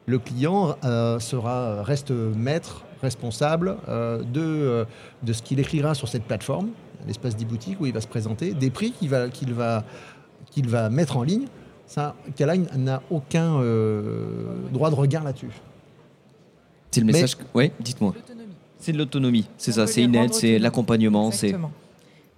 Le 0.07 0.19
client 0.19 0.77
sera 1.19 1.83
reste 1.83 2.11
maître, 2.11 2.85
responsable 3.03 3.77
euh, 3.89 4.23
de, 4.23 4.41
euh, 4.41 4.85
de 5.23 5.33
ce 5.33 5.43
qu'il 5.43 5.59
écrira 5.61 5.95
sur 5.95 6.09
cette 6.09 6.25
plateforme, 6.25 6.71
l'espace 7.07 7.37
d'e-boutique 7.37 7.81
où 7.81 7.87
il 7.87 7.93
va 7.93 8.01
se 8.01 8.09
présenter, 8.09 8.53
des 8.55 8.71
prix 8.71 8.93
qu'il 8.93 9.09
va, 9.09 9.29
qu'il 9.29 9.53
va, 9.55 9.85
qu'il 10.51 10.69
va 10.69 10.91
mettre 10.91 11.17
en 11.17 11.23
ligne. 11.23 11.47
Ça, 11.87 12.15
Caline 12.37 12.69
n'a 12.77 13.03
aucun 13.11 13.61
euh, 13.61 14.55
droit 14.73 14.91
de 14.91 14.95
regard 14.95 15.25
là-dessus. 15.25 15.51
C'est 16.91 17.01
le 17.01 17.07
Mais- 17.07 17.13
message. 17.13 17.37
que- 17.37 17.43
Oui, 17.55 17.73
dites-moi. 17.81 18.13
L'autonomie. 18.17 18.55
C'est 18.79 18.93
de 18.93 18.99
l'autonomie, 18.99 19.47
c'est 19.59 19.73
On 19.73 19.75
ça, 19.75 19.87
c'est 19.87 20.03
une 20.03 20.15
aide, 20.15 20.33
c'est 20.33 20.59
l'accompagnement, 20.59 21.31
c'est 21.31 21.55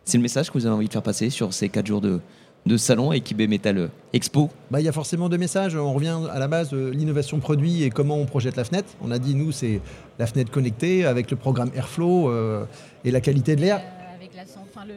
c'est 0.05 0.17
le 0.19 0.23
message 0.23 0.49
que 0.51 0.55
vous 0.55 0.67
avez 0.67 0.75
envie 0.75 0.89
de 0.89 0.93
faire 0.93 1.03
passer 1.03 1.31
sur 1.31 1.53
ces 1.55 1.69
quatre 1.69 1.87
jours 1.87 2.01
de, 2.01 2.19
de 2.65 2.77
salon 2.77 3.13
Equibé 3.13 3.49
Metal 3.49 3.91
Expo. 4.13 4.51
Bah, 4.71 4.81
il 4.81 4.85
y 4.85 4.89
a 4.89 4.93
forcément 4.93 5.29
deux 5.29 5.39
messages. 5.39 5.75
On 5.77 5.93
revient 5.93 6.17
à 6.33 6.39
la 6.39 6.47
base 6.49 6.71
de 6.71 6.91
l'innovation 6.91 7.39
produit 7.41 7.83
et 7.83 7.91
comment 7.91 8.17
on 8.17 8.25
projette 8.27 8.57
la 8.57 8.65
fenêtre. 8.65 8.89
On 9.03 9.11
a 9.11 9.19
dit, 9.19 9.35
nous, 9.35 9.51
c'est 9.53 9.81
la 10.19 10.27
fenêtre 10.27 10.51
connectée 10.53 11.05
avec 11.05 11.31
le 11.31 11.37
programme 11.37 11.71
Airflow 11.75 12.29
euh, 12.31 12.65
et 13.05 13.11
la 13.11 13.21
qualité 13.21 13.57
de 13.57 13.63
l'air. 13.63 13.79
Euh, 13.79 14.15
avec 14.17 14.31
la, 14.37 14.43
enfin, 14.43 14.87
le- 14.87 14.95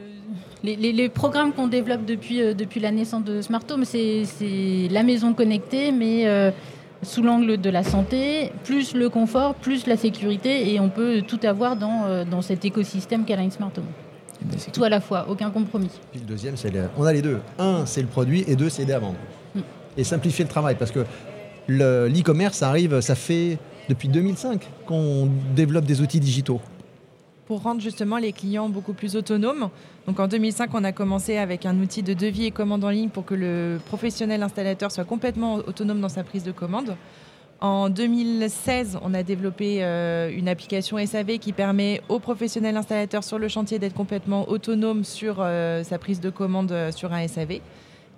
les, 0.64 0.76
les- 0.76 0.94
les 0.94 1.10
programmes 1.10 1.54
qu'on 1.54 1.68
développe 1.68 2.06
depuis, 2.06 2.42
euh, 2.42 2.54
depuis 2.54 2.80
la 2.80 2.92
naissance 2.92 3.24
de 3.24 3.42
Smart 3.42 3.64
Home, 3.72 3.84
c'est 3.86 4.24
c'est 4.26 4.88
la 4.92 5.02
maison 5.02 5.34
connectée, 5.34 5.92
mais 5.92 6.28
euh, 6.28 6.52
sous 7.02 7.24
l'angle 7.24 7.58
de 7.58 7.70
la 7.72 7.84
santé, 7.84 8.52
plus 8.64 8.94
le 8.94 9.10
confort, 9.10 9.56
plus 9.56 9.88
la 9.88 9.98
sécurité, 9.98 10.72
et 10.74 10.80
on 10.80 10.90
peut 10.90 11.22
tout 11.28 11.40
avoir 11.44 11.76
dans, 11.76 12.06
euh, 12.06 12.26
dans 12.26 12.42
cet 12.44 12.64
écosystème 12.66 13.26
qu'est 13.26 13.36
Line 13.36 13.52
Smart 13.52 13.72
Home. 13.78 13.84
C'est 14.58 14.72
Tout 14.72 14.84
à 14.84 14.90
la 14.90 15.02
fois, 15.02 15.26
aucun 15.30 15.50
compromis. 15.52 15.90
Puis 16.12 16.20
le 16.20 16.26
deuxième, 16.26 16.58
c'est 16.58 16.70
le- 16.72 16.90
on 16.98 17.04
a 17.04 17.14
les 17.14 17.22
deux. 17.22 17.40
Un, 17.60 17.86
c'est 17.86 18.02
le 18.02 18.08
produit 18.08 18.44
et 18.48 18.56
deux, 18.56 18.70
c'est 18.70 18.84
aider 18.84 18.94
à 18.94 19.00
vendre. 19.00 19.16
Mm. 19.56 19.60
Et 19.98 20.04
simplifier 20.04 20.44
le 20.46 20.50
travail 20.50 20.76
parce 20.78 20.92
que 20.92 21.06
le- 21.68 22.08
l'e-commerce 22.08 22.58
ça 22.58 22.70
arrive, 22.70 23.00
ça 23.02 23.16
fait 23.16 23.58
depuis 23.90 24.08
2005 24.08 24.68
qu'on 24.86 25.30
développe 25.56 25.86
des 25.86 26.02
outils 26.02 26.20
digitaux. 26.20 26.60
pour 27.48 27.62
rendre 27.62 27.80
justement 27.80 28.18
les 28.18 28.32
clients 28.34 28.70
beaucoup 28.70 28.94
plus 28.94 29.16
autonomes. 29.16 29.70
Donc 30.08 30.20
en 30.20 30.28
2005, 30.28 30.72
on 30.74 30.84
a 30.84 30.92
commencé 30.92 31.38
avec 31.38 31.68
un 31.68 31.80
outil 31.80 32.02
de 32.02 32.16
devis 32.16 32.46
et 32.48 32.52
commande 32.52 32.84
en 32.84 32.90
ligne 32.90 33.10
pour 33.10 33.24
que 33.24 33.36
le 33.36 33.78
professionnel 33.86 34.42
installateur 34.42 34.92
soit 34.92 35.04
complètement 35.04 35.58
autonome 35.58 36.02
dans 36.02 36.10
sa 36.10 36.24
prise 36.24 36.44
de 36.44 36.52
commande. 36.52 36.96
En 37.62 37.90
2016, 37.90 39.00
on 39.02 39.14
a 39.14 39.24
développé 39.24 39.78
euh, 39.80 40.30
une 40.30 40.50
application 40.50 40.98
SAV 41.04 41.40
qui 41.40 41.54
permet 41.54 42.02
aux 42.10 42.20
professionnels 42.20 42.76
installateurs 42.76 43.24
sur 43.24 43.40
le 43.40 43.48
chantier 43.48 43.80
d'être 43.80 43.94
complètement 43.94 44.50
autonome 44.50 45.06
sur 45.06 45.38
euh, 45.40 45.82
sa 45.84 45.98
prise 45.98 46.20
de 46.20 46.30
commande 46.30 46.74
euh, 46.74 46.92
sur 46.92 47.14
un 47.14 47.26
SAV. 47.28 47.62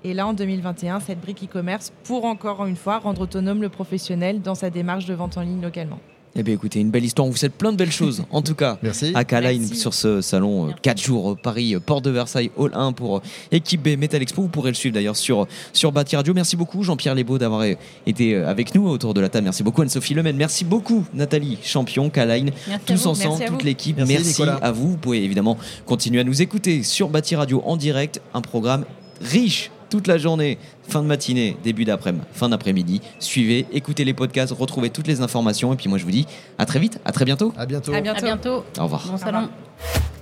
Et 0.03 0.13
là, 0.13 0.25
en 0.25 0.33
2021, 0.33 0.99
cette 1.01 1.21
brique 1.21 1.43
e-commerce 1.43 1.93
pour 2.03 2.25
encore 2.25 2.65
une 2.65 2.75
fois 2.75 2.97
rendre 2.97 3.21
autonome 3.21 3.61
le 3.61 3.69
professionnel 3.69 4.41
dans 4.41 4.55
sa 4.55 4.71
démarche 4.71 5.05
de 5.05 5.13
vente 5.13 5.37
en 5.37 5.41
ligne 5.41 5.61
localement. 5.61 5.99
Eh 6.39 6.43
bien, 6.43 6.53
écoutez, 6.53 6.79
une 6.79 6.91
belle 6.91 7.03
histoire. 7.03 7.27
On 7.27 7.31
vous 7.31 7.37
souhaite 7.37 7.53
plein 7.55 7.71
de 7.71 7.77
belles 7.77 7.91
choses, 8.03 8.23
en 8.31 8.43
tout 8.43 8.53
cas. 8.53 8.77
Merci. 8.83 9.11
À 9.15 9.23
Merci. 9.41 9.75
sur 9.75 9.93
ce 9.93 10.21
salon 10.21 10.71
4 10.83 11.01
jours 11.01 11.31
euh, 11.31 11.35
Paris, 11.35 11.73
euh, 11.75 11.79
Porte 11.79 12.05
de 12.05 12.11
Versailles, 12.11 12.51
Hall 12.57 12.71
1 12.75 12.91
pour 12.93 13.17
euh, 13.17 13.21
équipe 13.51 13.81
B 13.81 13.97
Metal 13.97 14.21
Expo. 14.21 14.43
Vous 14.43 14.47
pourrez 14.47 14.69
le 14.69 14.75
suivre 14.75 14.93
d'ailleurs 14.93 15.15
sur, 15.15 15.47
sur 15.73 15.91
Bâti 15.91 16.15
Radio. 16.15 16.35
Merci 16.35 16.55
beaucoup 16.55 16.83
Jean-Pierre 16.83 17.15
Lebeau 17.15 17.39
d'avoir 17.39 17.61
euh, 17.61 17.73
été 18.05 18.35
euh, 18.35 18.47
avec 18.47 18.75
nous 18.75 18.87
autour 18.87 19.15
de 19.15 19.21
la 19.21 19.29
table. 19.29 19.45
Merci 19.45 19.63
beaucoup 19.63 19.81
Anne-Sophie 19.81 20.13
Lemaine. 20.13 20.37
Merci 20.37 20.63
beaucoup 20.63 21.05
Nathalie 21.13 21.57
Champion, 21.63 22.11
à 22.15 22.79
Tous 22.85 22.93
vous. 22.93 23.07
ensemble, 23.07 23.45
toute 23.45 23.63
l'équipe. 23.63 23.97
Merci, 23.97 24.13
Merci, 24.13 24.43
à 24.61 24.71
vous. 24.71 24.91
Vous 24.91 24.97
pouvez 24.97 25.23
évidemment 25.23 25.57
continuer 25.85 26.21
à 26.21 26.23
nous 26.23 26.41
écouter 26.41 26.83
sur 26.83 27.09
Bâti 27.09 27.35
Radio 27.35 27.63
en 27.65 27.77
direct. 27.77 28.21
Un 28.33 28.41
programme 28.41 28.85
riche 29.21 29.71
toute 29.89 30.07
la 30.07 30.17
journée, 30.17 30.57
fin 30.87 31.01
de 31.01 31.07
matinée, 31.07 31.57
début 31.63 31.85
d'après-midi, 31.85 32.23
fin 32.33 32.49
d'après-midi. 32.49 33.01
Suivez, 33.19 33.65
écoutez 33.71 34.03
les 34.05 34.13
podcasts, 34.13 34.53
retrouvez 34.53 34.89
toutes 34.89 35.07
les 35.07 35.21
informations. 35.21 35.73
Et 35.73 35.75
puis 35.77 35.89
moi 35.89 35.97
je 35.97 36.05
vous 36.05 36.11
dis 36.11 36.25
à 36.57 36.65
très 36.65 36.79
vite, 36.79 36.99
à 37.05 37.11
très 37.11 37.25
bientôt. 37.25 37.53
À 37.57 37.65
bientôt. 37.65 37.93
À 37.93 37.97
À 37.97 38.01
bientôt. 38.01 38.25
bientôt. 38.25 38.63
Au 38.79 38.83
revoir. 38.83 39.07
Bon 39.07 39.17
salon. 39.17 39.49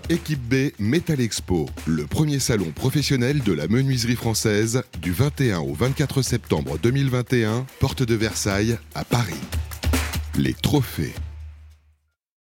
Équipe 0.10 0.42
B 0.48 0.70
Metal 0.78 1.20
Expo, 1.20 1.66
le 1.88 2.06
premier 2.06 2.38
salon 2.38 2.72
professionnel 2.76 3.42
de 3.42 3.54
la 3.54 3.68
menuiserie 3.68 4.16
française 4.16 4.84
du 5.02 5.12
21 5.12 5.60
au 5.62 5.74
24 5.74 6.22
septembre 6.22 6.78
2021, 6.82 7.66
porte 7.80 8.04
de 8.04 8.14
Versailles 8.14 8.78
à 8.94 9.04
Paris. 9.04 9.34
Les 10.38 10.54
trophées 10.54 11.14